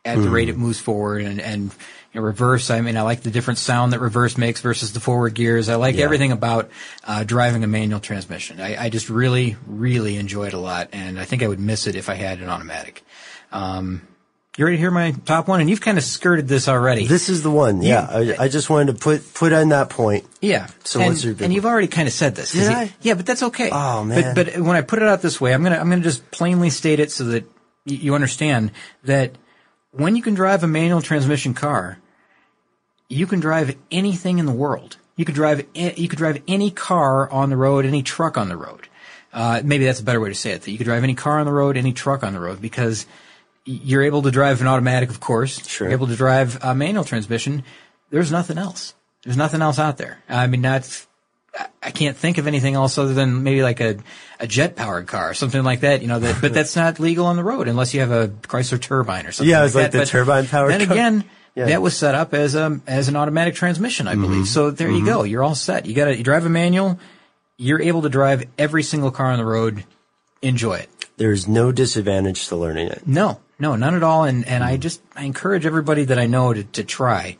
at 0.08 0.16
the 0.16 0.22
Hmm. 0.28 0.32
rate 0.34 0.48
it 0.48 0.56
moves 0.56 0.78
forward, 0.80 1.22
and 1.22 1.40
and 1.40 1.62
you 2.12 2.20
know, 2.20 2.22
reverse. 2.22 2.70
I 2.70 2.80
mean, 2.80 2.96
I 2.96 3.02
like 3.02 3.22
the 3.22 3.30
different 3.30 3.58
sound 3.58 3.92
that 3.92 4.00
reverse 4.00 4.38
makes 4.38 4.60
versus 4.62 4.92
the 4.92 5.00
forward 5.00 5.34
gears. 5.34 5.68
I 5.68 5.74
like 5.76 5.96
Yeah. 5.96 6.04
everything 6.04 6.32
about 6.32 6.70
uh, 7.04 7.22
driving 7.24 7.62
a 7.64 7.66
manual 7.66 8.00
transmission. 8.00 8.60
I, 8.60 8.84
I 8.84 8.88
just 8.88 9.10
really, 9.10 9.56
really 9.66 10.16
enjoy 10.16 10.46
it 10.46 10.54
a 10.54 10.58
lot, 10.58 10.88
and 10.92 11.20
I 11.20 11.24
think 11.24 11.42
I 11.42 11.48
would 11.48 11.60
miss 11.60 11.86
it 11.86 11.94
if 11.96 12.08
I 12.08 12.14
had 12.14 12.40
an 12.40 12.48
automatic. 12.48 13.02
Um, 13.52 14.02
you 14.56 14.64
ready 14.64 14.76
to 14.76 14.80
hear 14.80 14.90
my 14.90 15.12
top 15.24 15.46
one? 15.46 15.60
And 15.60 15.70
you've 15.70 15.80
kind 15.80 15.98
of 15.98 16.04
skirted 16.04 16.48
this 16.48 16.66
already. 16.68 17.06
This 17.06 17.28
is 17.28 17.44
the 17.44 17.50
one. 17.50 17.80
Yeah. 17.80 18.08
I, 18.10 18.36
I 18.44 18.48
just 18.48 18.68
wanted 18.68 18.92
to 18.96 18.98
put, 19.00 19.32
put 19.32 19.52
on 19.52 19.68
that 19.68 19.88
point. 19.88 20.24
Yeah. 20.40 20.66
So 20.82 20.98
and, 20.98 21.10
what's 21.10 21.22
your 21.22 21.34
big 21.34 21.42
and 21.42 21.50
one? 21.50 21.54
you've 21.54 21.64
already 21.66 21.86
kind 21.86 22.08
of 22.08 22.12
said 22.14 22.34
this. 22.34 22.50
Did 22.52 22.62
you- 22.64 22.68
I? 22.76 22.92
Yeah, 23.00 23.14
but 23.14 23.24
that's 23.24 23.44
okay. 23.44 23.70
Oh, 23.70 24.02
man. 24.02 24.34
But 24.34 24.46
but 24.54 24.60
when 24.60 24.74
I 24.76 24.80
put 24.80 25.00
it 25.00 25.06
out 25.06 25.22
this 25.22 25.40
way, 25.40 25.54
I'm 25.54 25.62
gonna 25.62 25.78
I'm 25.78 25.88
gonna 25.88 26.02
just 26.02 26.28
plainly 26.32 26.70
state 26.70 26.98
it 26.98 27.12
so 27.12 27.22
that 27.24 27.44
y- 27.86 27.98
you 28.02 28.14
understand 28.16 28.72
that 29.04 29.36
when 29.98 30.14
you 30.14 30.22
can 30.22 30.34
drive 30.34 30.62
a 30.62 30.68
manual 30.68 31.02
transmission 31.02 31.54
car, 31.54 31.98
you 33.08 33.26
can 33.26 33.40
drive 33.40 33.76
anything 33.90 34.38
in 34.38 34.46
the 34.46 34.52
world. 34.52 34.96
You 35.16 35.24
could 35.24 35.34
drive 35.34 35.66
you 35.74 36.08
could 36.08 36.18
drive 36.18 36.40
any 36.46 36.70
car 36.70 37.28
on 37.28 37.50
the 37.50 37.56
road, 37.56 37.84
any 37.84 38.02
truck 38.04 38.38
on 38.38 38.48
the 38.48 38.56
road. 38.56 38.88
Uh, 39.32 39.60
maybe 39.64 39.84
that's 39.84 39.98
a 39.98 40.04
better 40.04 40.20
way 40.20 40.28
to 40.28 40.34
say 40.34 40.52
it. 40.52 40.62
That 40.62 40.70
you 40.70 40.78
could 40.78 40.84
drive 40.84 41.02
any 41.02 41.14
car 41.14 41.40
on 41.40 41.46
the 41.46 41.52
road, 41.52 41.76
any 41.76 41.92
truck 41.92 42.22
on 42.22 42.32
the 42.32 42.40
road, 42.40 42.62
because 42.62 43.06
you're 43.64 44.04
able 44.04 44.22
to 44.22 44.30
drive 44.30 44.60
an 44.60 44.68
automatic, 44.68 45.10
of 45.10 45.18
course. 45.18 45.66
Sure. 45.66 45.88
You're 45.88 45.96
able 45.96 46.06
to 46.06 46.16
drive 46.16 46.58
a 46.62 46.74
manual 46.74 47.04
transmission. 47.04 47.64
There's 48.10 48.30
nothing 48.30 48.56
else. 48.56 48.94
There's 49.24 49.36
nothing 49.36 49.60
else 49.60 49.80
out 49.80 49.98
there. 49.98 50.22
I 50.28 50.46
mean, 50.46 50.62
that's 50.62 51.07
I- 51.82 51.90
can't 51.90 52.16
think 52.16 52.38
of 52.38 52.46
anything 52.46 52.74
else 52.74 52.96
other 52.98 53.14
than 53.14 53.42
maybe 53.42 53.62
like 53.62 53.80
a, 53.80 53.96
a 54.38 54.46
jet 54.46 54.76
powered 54.76 55.06
car, 55.08 55.30
or 55.30 55.34
something 55.34 55.64
like 55.64 55.80
that, 55.80 56.00
you 56.02 56.06
know, 56.06 56.20
that, 56.20 56.40
but 56.40 56.54
that's 56.54 56.76
not 56.76 57.00
legal 57.00 57.26
on 57.26 57.36
the 57.36 57.42
road 57.42 57.66
unless 57.66 57.92
you 57.92 58.00
have 58.00 58.12
a 58.12 58.28
Chrysler 58.28 58.80
turbine 58.80 59.26
or 59.26 59.32
something. 59.32 59.50
Yeah, 59.50 59.60
it 59.60 59.64
was 59.64 59.74
like 59.74 59.90
that. 59.90 59.98
the 59.98 60.06
turbine-powered 60.06 60.70
Then 60.70 60.86
car. 60.86 60.92
again, 60.92 61.24
Yeah. 61.56 61.66
that 61.66 61.82
was 61.82 61.96
set 61.96 62.14
up 62.14 62.34
as 62.34 62.54
a, 62.54 62.80
as 62.86 63.08
an 63.08 63.16
automatic 63.16 63.56
transmission, 63.56 64.06
I 64.06 64.14
believe. 64.14 64.30
Mm-hmm. 64.30 64.44
So 64.44 64.70
there 64.70 64.88
you 64.88 64.98
mm-hmm. 64.98 65.06
go. 65.06 65.22
You're 65.24 65.42
all 65.42 65.56
set. 65.56 65.86
You 65.86 65.94
gotta, 65.94 66.16
you 66.16 66.22
drive 66.22 66.46
a 66.46 66.50
manual. 66.50 67.00
You're 67.56 67.82
able 67.82 68.02
to 68.02 68.08
drive 68.08 68.44
every 68.56 68.84
single 68.84 69.10
car 69.10 69.32
on 69.32 69.38
the 69.38 69.44
road. 69.44 69.84
Enjoy 70.42 70.74
it. 70.74 70.88
There's 71.16 71.48
no 71.48 71.72
disadvantage 71.72 72.46
to 72.48 72.56
learning 72.56 72.88
it. 72.88 73.08
No, 73.08 73.40
no, 73.58 73.76
none 73.76 73.94
at 73.94 74.02
all. 74.02 74.24
And 74.24 74.46
and 74.46 74.62
I 74.62 74.76
just 74.76 75.02
I 75.16 75.24
encourage 75.24 75.66
everybody 75.66 76.04
that 76.04 76.18
I 76.18 76.26
know 76.26 76.52
to 76.52 76.64
to 76.64 76.84
try. 76.84 77.36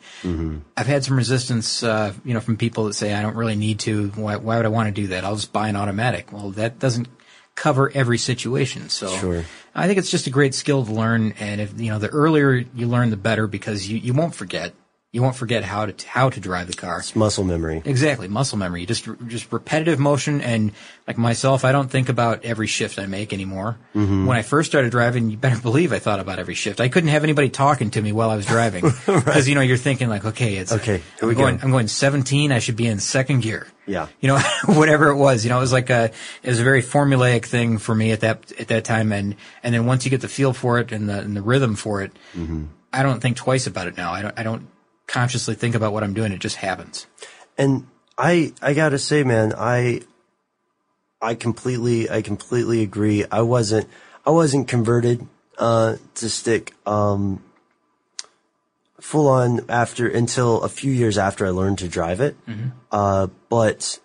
I've 0.75 0.87
had 0.87 1.03
some 1.03 1.15
resistance, 1.17 1.83
uh, 1.83 2.13
you 2.25 2.33
know, 2.33 2.39
from 2.39 2.57
people 2.57 2.85
that 2.85 2.93
say 2.93 3.13
I 3.13 3.21
don't 3.21 3.35
really 3.35 3.55
need 3.55 3.79
to. 3.81 4.09
Why, 4.09 4.35
why 4.35 4.57
would 4.57 4.65
I 4.65 4.69
want 4.69 4.87
to 4.93 5.01
do 5.01 5.07
that? 5.07 5.23
I'll 5.23 5.35
just 5.35 5.53
buy 5.53 5.69
an 5.69 5.75
automatic. 5.75 6.31
Well, 6.31 6.51
that 6.51 6.79
doesn't 6.79 7.07
cover 7.55 7.91
every 7.93 8.17
situation. 8.17 8.89
So 8.89 9.07
Sure. 9.17 9.45
I 9.75 9.87
think 9.87 9.99
it's 9.99 10.09
just 10.11 10.27
a 10.27 10.29
great 10.29 10.55
skill 10.55 10.85
to 10.85 10.91
learn. 10.91 11.33
And 11.39 11.61
if 11.61 11.79
you 11.79 11.91
know, 11.91 11.99
the 11.99 12.09
earlier 12.09 12.53
you 12.73 12.87
learn, 12.87 13.09
the 13.09 13.17
better 13.17 13.47
because 13.47 13.87
you 13.87 13.97
you 13.97 14.13
won't 14.13 14.35
forget. 14.35 14.73
You 15.11 15.23
won't 15.23 15.35
forget 15.35 15.63
how 15.63 15.87
to 15.87 16.07
how 16.07 16.29
to 16.29 16.39
drive 16.39 16.67
the 16.67 16.73
car. 16.73 16.99
It's 16.99 17.15
muscle 17.15 17.43
memory. 17.43 17.81
Exactly, 17.83 18.27
muscle 18.27 18.59
memory. 18.59 18.85
Just 18.85 19.07
just 19.25 19.51
repetitive 19.51 19.97
motion, 19.97 20.39
and 20.39 20.71
like 21.07 21.17
myself, 21.17 21.65
I 21.65 21.71
don't 21.71 21.89
think 21.89 22.09
about 22.09 22.45
every 22.45 22.67
shift 22.67 22.99
I 22.99 23.07
make 23.07 23.33
anymore. 23.33 23.79
Mm-hmm. 23.95 24.27
When 24.27 24.37
I 24.37 24.43
first 24.43 24.69
started 24.69 24.91
driving, 24.91 25.31
you 25.31 25.37
better 25.37 25.59
believe 25.59 25.93
I 25.93 25.97
thought 25.97 26.19
about 26.19 26.37
every 26.37 26.53
shift. 26.53 26.79
I 26.79 26.89
couldn't 26.89 27.09
have 27.09 27.23
anybody 27.23 27.49
talking 27.49 27.89
to 27.91 28.01
me 28.03 28.11
while 28.11 28.29
I 28.29 28.35
was 28.35 28.45
driving 28.45 28.83
because 29.07 29.49
you 29.49 29.55
know 29.55 29.61
you're 29.61 29.77
thinking 29.77 30.09
like, 30.09 30.25
okay, 30.25 30.57
it's 30.57 30.71
Okay, 30.71 30.97
here 30.97 31.03
I'm 31.23 31.27
we 31.29 31.33
going, 31.33 31.57
go. 31.57 31.63
I'm 31.63 31.71
going 31.71 31.87
17. 31.87 32.51
I 32.51 32.59
should 32.59 32.75
be 32.75 32.85
in 32.85 32.99
second 32.99 33.39
gear. 33.41 33.65
Yeah. 33.87 34.09
you 34.19 34.27
know, 34.27 34.37
whatever 34.67 35.07
it 35.09 35.15
was. 35.15 35.43
You 35.43 35.49
know, 35.49 35.57
it 35.57 35.61
was 35.61 35.73
like 35.73 35.89
a 35.89 36.11
it 36.43 36.49
was 36.49 36.59
a 36.59 36.63
very 36.63 36.83
formulaic 36.83 37.45
thing 37.45 37.79
for 37.79 37.95
me 37.95 38.11
at 38.11 38.19
that 38.19 38.51
at 38.59 38.67
that 38.67 38.83
time, 38.85 39.11
and 39.11 39.35
and 39.63 39.73
then 39.73 39.87
once 39.87 40.05
you 40.05 40.11
get 40.11 40.21
the 40.21 40.27
feel 40.27 40.53
for 40.53 40.77
it 40.77 40.91
and 40.91 41.09
the 41.09 41.19
and 41.19 41.35
the 41.35 41.41
rhythm 41.41 41.73
for 41.75 42.03
it, 42.03 42.11
Mm-hmm. 42.37 42.65
I 42.93 43.01
don't 43.01 43.19
think 43.21 43.37
twice 43.37 43.65
about 43.65 43.87
it 43.87 43.97
now. 43.97 44.11
I 44.13 44.21
don't 44.21 44.37
I 44.37 44.43
don't 44.43 44.67
consciously 45.09 45.55
think 45.55 45.75
about 45.75 45.91
what 45.91 46.03
I'm 46.03 46.13
doing. 46.13 46.31
It 46.31 46.39
just 46.39 46.55
happens. 46.55 47.07
And 47.57 47.87
I, 48.17 48.53
I 48.61 48.73
gotta 48.73 48.99
say, 48.99 49.23
man, 49.23 49.53
I, 49.57 50.01
I 51.21 51.35
completely, 51.35 52.09
I 52.09 52.21
completely 52.21 52.81
agree. 52.83 53.25
I 53.29 53.41
wasn't, 53.41 53.89
I 54.25 54.29
wasn't 54.29 54.67
converted, 54.67 55.27
uh, 55.57 55.95
to 56.15 56.29
stick, 56.29 56.73
um, 56.85 57.43
full 59.01 59.27
on 59.27 59.61
after, 59.67 60.07
until 60.07 60.61
a 60.61 60.69
few 60.69 60.91
years 60.91 61.17
after 61.17 61.45
I 61.45 61.49
learned 61.49 61.79
to 61.79 61.87
drive 61.87 62.21
it. 62.21 62.37
Uh, 62.91 63.27
but 63.49 63.99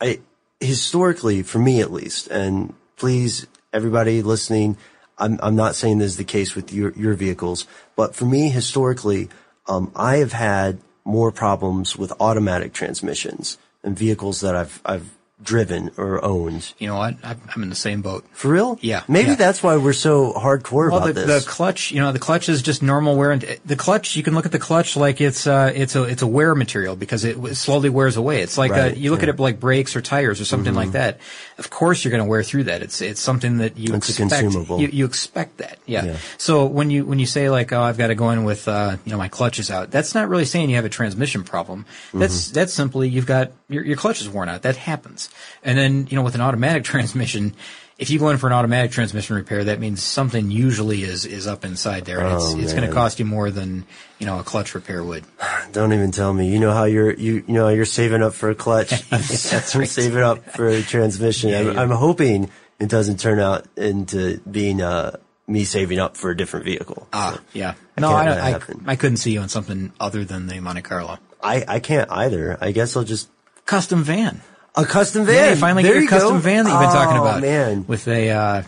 I, 0.00 0.20
historically, 0.60 1.42
for 1.42 1.58
me 1.58 1.80
at 1.80 1.90
least, 1.90 2.28
and 2.28 2.74
please, 2.96 3.46
everybody 3.72 4.22
listening, 4.22 4.76
I'm, 5.16 5.38
I'm 5.42 5.56
not 5.56 5.74
saying 5.74 5.98
this 5.98 6.12
is 6.12 6.16
the 6.16 6.24
case 6.24 6.54
with 6.54 6.72
your, 6.72 6.92
your 6.92 7.14
vehicles, 7.14 7.66
but 7.96 8.14
for 8.14 8.26
me, 8.26 8.50
historically, 8.50 9.30
um, 9.66 9.92
I 9.96 10.16
have 10.16 10.32
had 10.32 10.78
more 11.04 11.30
problems 11.30 11.96
with 11.96 12.12
automatic 12.20 12.72
transmissions 12.72 13.58
and 13.82 13.98
vehicles 13.98 14.40
that 14.40 14.56
I've, 14.56 14.80
I've 14.84 15.13
driven 15.42 15.90
or 15.96 16.24
owned. 16.24 16.72
You 16.78 16.86
know 16.88 16.96
what? 16.96 17.16
I'm 17.22 17.40
I'm 17.54 17.62
in 17.62 17.68
the 17.68 17.74
same 17.74 18.02
boat. 18.02 18.24
For 18.32 18.48
real? 18.48 18.78
Yeah, 18.80 19.02
Maybe 19.08 19.30
yeah. 19.30 19.34
that's 19.36 19.62
why 19.62 19.76
we're 19.76 19.92
so 19.92 20.32
hardcore 20.32 20.90
Well, 20.90 20.98
about 21.02 21.14
the, 21.14 21.24
this. 21.26 21.44
the 21.44 21.50
clutch, 21.50 21.90
you 21.90 22.00
know, 22.00 22.12
the 22.12 22.18
clutch 22.18 22.48
is 22.48 22.62
just 22.62 22.82
normal 22.82 23.16
wear. 23.16 23.32
And 23.32 23.42
the 23.64 23.76
clutch, 23.76 24.16
you 24.16 24.22
can 24.22 24.34
look 24.34 24.46
at 24.46 24.52
the 24.52 24.58
clutch 24.58 24.96
like 24.96 25.20
it's 25.20 25.46
uh, 25.46 25.72
it's 25.74 25.96
a 25.96 26.04
it's 26.04 26.22
a 26.22 26.26
wear 26.26 26.54
material 26.54 26.94
because 26.96 27.24
it 27.24 27.56
slowly 27.56 27.90
wears 27.90 28.16
away. 28.16 28.42
It's 28.42 28.56
like 28.56 28.70
Right, 28.70 28.92
uh 28.92 28.94
you 28.94 29.10
look 29.10 29.20
at 29.22 29.26
yeah. 29.26 29.32
Mm-hmm. 29.32 29.40
it 29.40 29.42
like 29.42 29.60
brakes 29.60 29.96
or 29.96 30.00
tires 30.00 30.40
or 30.40 30.44
something 30.44 30.74
like 30.74 30.92
that. 30.92 31.18
Of 31.58 31.68
course, 31.68 32.04
you're 32.04 32.10
going 32.12 32.22
to 32.24 32.28
wear 32.28 32.42
through 32.42 32.64
that. 32.64 32.82
It's 32.82 33.00
it's 33.02 33.20
something 33.20 33.58
that 33.58 33.76
you 33.76 33.92
It's 33.94 34.08
a 34.18 34.22
expect. 34.22 34.42
consumable. 34.42 34.80
You, 34.80 34.88
you 34.88 35.04
expect 35.04 35.58
that, 35.58 35.78
yeah. 35.86 36.04
Yeah. 36.04 36.16
So 36.38 36.64
when 36.66 36.90
you 36.90 37.04
when 37.04 37.18
you 37.18 37.26
say 37.26 37.50
like, 37.50 37.72
oh, 37.72 37.82
I've 37.82 37.98
got 37.98 38.06
to 38.08 38.14
go 38.14 38.30
in 38.30 38.44
with 38.44 38.66
uh, 38.68 38.96
you 39.04 39.12
know 39.12 39.18
my 39.18 39.28
clutch 39.28 39.58
is 39.58 39.70
out, 39.70 39.90
that's 39.90 40.14
not 40.14 40.28
really 40.28 40.44
saying 40.44 40.70
you 40.70 40.76
have 40.76 40.84
a 40.84 40.88
transmission 40.88 41.42
problem. 41.44 41.86
That's 42.14 42.34
Mm-hmm. 42.48 42.54
that's 42.54 42.72
simply 42.72 43.08
you've 43.08 43.26
got 43.26 43.52
your 43.68 43.84
your 43.84 43.96
clutch 43.96 44.20
is 44.20 44.28
worn 44.28 44.48
out. 44.48 44.62
That 44.62 44.76
happens. 44.76 45.23
And 45.62 45.76
then 45.78 46.06
you 46.08 46.16
know 46.16 46.22
with 46.22 46.34
an 46.34 46.40
automatic 46.40 46.84
transmission. 46.92 47.54
If 47.96 48.10
you 48.10 48.18
go 48.18 48.30
in 48.30 48.38
for 48.38 48.48
an 48.48 48.52
automatic 48.52 48.90
transmission 48.90 49.36
repair, 49.36 49.62
that 49.64 49.78
means 49.78 50.02
something 50.02 50.50
usually 50.50 51.04
is, 51.04 51.24
is 51.24 51.46
up 51.46 51.64
inside 51.64 52.04
there. 52.04 52.18
And 52.18 52.34
it's, 52.34 52.44
Oh, 52.52 52.58
it's 52.58 52.72
going 52.72 52.88
to 52.88 52.92
cost 52.92 53.20
you 53.20 53.24
more 53.24 53.52
than, 53.52 53.86
you 54.18 54.26
know, 54.26 54.40
a 54.40 54.42
clutch 54.42 54.74
repair 54.74 55.04
would. 55.04 55.22
Don't 55.72 55.92
even 55.92 56.10
tell 56.10 56.34
me. 56.34 56.52
You 56.52 56.58
know 56.58 56.72
how 56.72 56.84
you're 56.84 57.14
you 57.14 57.44
you 57.46 57.54
know 57.54 57.68
you're 57.68 57.84
saving 57.84 58.20
up 58.20 58.34
for 58.34 58.50
a 58.50 58.54
clutch. 58.56 58.90
That's 59.10 59.76
right. 59.76 59.88
saving 59.88 60.22
up 60.22 60.44
for 60.56 60.66
a 60.66 60.82
transmission. 60.82 61.50
Yeah, 61.50 61.60
I'm. 61.60 61.78
I'm 61.78 61.90
hoping 61.90 62.50
it 62.80 62.88
doesn't 62.88 63.20
turn 63.20 63.38
out 63.38 63.68
into 63.76 64.38
being 64.38 64.82
uh, 64.82 65.18
me 65.46 65.62
saving 65.64 66.00
up 66.00 66.16
for 66.16 66.30
a 66.30 66.36
different 66.36 66.66
vehicle. 66.66 67.06
Ah, 67.12 67.40
yeah. 67.52 67.74
I 67.96 68.00
No, 68.00 68.10
I, 68.10 68.54
I. 68.54 68.60
I 68.86 68.96
couldn't 68.96 69.18
see 69.18 69.30
you 69.34 69.40
on 69.40 69.48
something 69.48 69.92
other 70.00 70.24
than 70.24 70.48
the 70.48 70.58
Monte 70.58 70.82
Carlo. 70.82 71.18
I 71.40 71.64
I 71.68 71.78
can't 71.78 72.10
either. 72.10 72.58
I 72.60 72.72
guess 72.72 72.96
I'll 72.96 73.04
just 73.04 73.28
Custom 73.66 74.02
van. 74.02 74.42
A 74.74 74.84
custom 74.84 75.24
van. 75.26 75.34
Yeah, 75.34 75.50
you 75.50 75.56
finally 75.56 75.82
There 75.82 75.94
get 75.94 76.00
your 76.02 76.08
custom 76.10 76.32
go. 76.34 76.38
van 76.38 76.64
that 76.64 76.70
you've 76.70 76.80
been 76.80 76.88
talking 76.90 77.18
Oh, 77.18 77.22
about. 77.22 77.40
man. 77.42 77.84
With 77.86 78.06
a, 78.08 78.30
uh, 78.30 78.62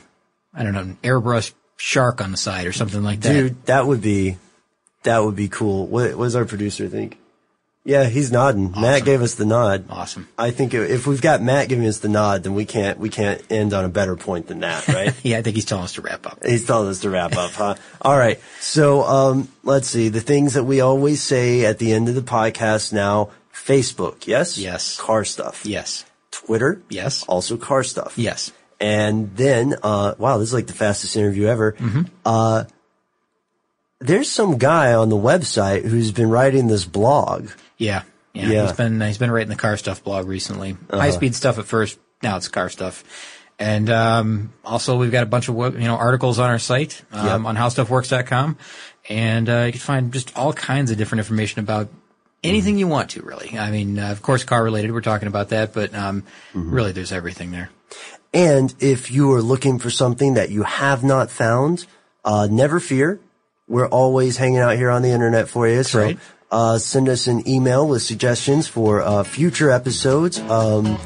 I 0.55 0.63
don't 0.63 0.73
know, 0.73 0.81
an 0.81 0.99
airbrush 1.03 1.53
shark 1.77 2.21
on 2.23 2.31
the 2.31 2.37
side 2.37 2.67
or 2.67 2.73
something 2.73 3.03
like 3.03 3.21
that. 3.21 3.33
Dude, 3.33 3.67
that 3.67 3.87
would 3.87 4.01
be 4.01 4.37
that 5.03 5.19
would 5.25 5.37
be 5.37 5.49
cool. 5.49 5.87
What, 5.87 6.15
what 6.17 6.25
does 6.25 6.37
our 6.37 6.45
producer 6.45 6.89
think? 6.89 7.19
Yeah, 7.85 8.07
he's 8.07 8.33
nodding. 8.33 8.73
Matt 8.73 9.05
gave 9.05 9.23
us 9.23 9.37
the 9.37 9.45
nod. 9.45 9.85
Awesome. 9.89 10.27
I 10.37 10.51
think 10.51 10.75
if 10.75 10.91
if 10.91 11.07
we've 11.07 11.23
got 11.23 11.41
Matt 11.41 11.69
giving 11.69 11.87
us 11.87 11.99
the 12.01 12.09
nod, 12.09 12.43
then 12.43 12.55
we 12.57 12.65
can't 12.65 12.99
we 12.99 13.09
can't 13.11 13.41
end 13.49 13.73
on 13.73 13.85
a 13.85 13.89
better 13.89 14.17
point 14.17 14.49
than 14.49 14.59
that, 14.61 14.89
right? 14.89 15.15
Yeah, 15.23 15.39
I 15.39 15.43
think 15.43 15.55
he's 15.55 15.67
telling 15.67 15.85
us 15.85 15.93
to 15.93 16.01
wrap 16.03 16.27
up. 16.27 16.45
He's 16.45 16.67
telling 16.67 16.89
us 16.89 16.99
to 17.03 17.11
wrap 17.11 17.37
up, 17.37 17.53
huh? 17.53 17.77
All 18.03 18.19
right. 18.19 18.41
So, 18.59 19.05
um, 19.05 19.49
let's 19.63 19.87
see. 19.87 20.09
The 20.09 20.21
things 20.21 20.55
that 20.55 20.65
we 20.65 20.81
always 20.81 21.23
say 21.23 21.65
at 21.65 21.79
the 21.79 21.93
end 21.93 22.09
of 22.09 22.17
the 22.17 22.23
podcast 22.23 22.93
now 22.93 23.31
Facebook, 23.57 24.27
yes? 24.27 24.59
Yes. 24.59 24.99
Car 24.99 25.25
stuff. 25.25 25.65
Yes. 25.65 26.05
Twitter? 26.31 26.83
Yes. 26.91 27.25
Also 27.25 27.57
car 27.57 27.83
stuff. 27.83 28.19
Yes. 28.19 28.53
And 28.79 29.35
then, 29.37 29.75
uh, 29.83 30.15
wow, 30.19 30.37
this 30.39 30.49
is 30.49 30.55
like 30.55 30.67
the 30.67 30.75
fastest 30.75 31.17
interview 31.17 31.47
ever. 31.47 31.73
Mm-hmm. 31.73 32.03
Uh, 32.25 32.65
there's 34.01 34.31
some 34.31 34.59
guy 34.59 34.93
on 34.93 35.09
the 35.09 35.17
website 35.17 35.85
who's 35.85 36.13
been 36.13 36.29
writing 36.29 36.69
this 36.69 36.85
blog. 36.85 37.49
Yeah. 37.79 38.03
Yeah. 38.35 38.49
Yeah. 38.49 38.63
He's 38.67 38.77
been, 38.77 39.01
he's 39.01 39.19
been 39.19 39.31
writing 39.31 39.49
the 39.49 39.57
car 39.57 39.77
stuff 39.79 40.05
blog 40.05 40.27
recently. 40.29 40.77
High 40.91 41.11
speed 41.11 41.35
stuff 41.35 41.59
at 41.59 41.65
first. 41.65 41.99
Now 42.23 42.37
it's 42.37 42.49
car 42.49 42.69
stuff. 42.69 43.03
And, 43.59 43.89
um, 43.89 44.53
also 44.63 44.99
we've 44.99 45.11
got 45.11 45.23
a 45.23 45.27
bunch 45.27 45.49
of, 45.49 45.57
you 45.57 45.87
know, 45.87 45.97
articles 45.97 46.39
on 46.39 46.51
our 46.51 46.59
site, 46.59 47.03
um, 47.13 47.27
Yep. 47.27 47.41
on 47.47 47.57
howstuffworks.com. 47.57 48.59
And, 49.09 49.49
uh, 49.49 49.63
you 49.67 49.73
can 49.73 49.81
find 49.81 50.13
just 50.13 50.37
all 50.37 50.53
kinds 50.53 50.91
of 50.91 50.99
different 50.99 51.21
information 51.21 51.61
about 51.61 51.89
anything 52.47 52.79
you 52.79 52.89
want 52.89 53.11
to, 53.11 53.23
really. 53.23 53.59
I 53.59 53.71
mean, 53.71 53.99
uh, 53.99 54.11
of 54.11 54.23
course, 54.23 54.45
car 54.45 54.63
related, 54.63 54.93
we're 54.93 55.01
talking 55.01 55.29
about 55.29 55.51
that, 55.51 55.73
but, 55.73 55.95
um, 55.95 56.25
really 56.55 56.93
there's 56.93 57.13
everything 57.13 57.51
there. 57.51 57.71
And 58.33 58.75
if 58.81 59.11
you 59.11 59.33
are 59.33 59.43
looking 59.43 59.79
for 59.79 59.91
something 59.91 60.35
that 60.35 60.51
you 60.51 60.63
have 60.63 61.05
not 61.05 61.31
found, 61.31 61.87
uh, 62.25 62.49
never 62.51 62.81
fear. 62.81 63.21
We're 63.69 63.89
always 63.89 64.37
hanging 64.37 64.59
out 64.59 64.77
here 64.77 64.91
on 64.91 65.03
the 65.03 65.11
internet 65.11 65.49
for 65.49 65.69
you. 65.69 65.83
so, 65.83 66.03
right. 66.03 66.19
uh, 66.51 66.79
send 66.79 67.09
us 67.09 67.27
an 67.27 67.49
email 67.49 67.87
with 67.87 68.03
suggestions 68.03 68.69
for, 68.69 69.01
uh, 69.03 69.23
future 69.25 69.71
episodes. 69.71 70.39
Um, 70.41 70.99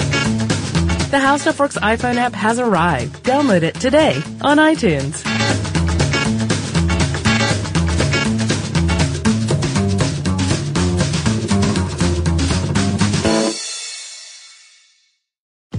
The 1.12 1.18
How 1.18 1.38
Stuff 1.38 1.62
Works 1.62 1.78
iPhone 1.78 2.16
app 2.16 2.34
has 2.34 2.60
arrived. 2.60 3.24
Download 3.24 3.62
it 3.62 3.76
today 3.76 4.22
on 4.42 4.58
iTunes. 4.58 5.35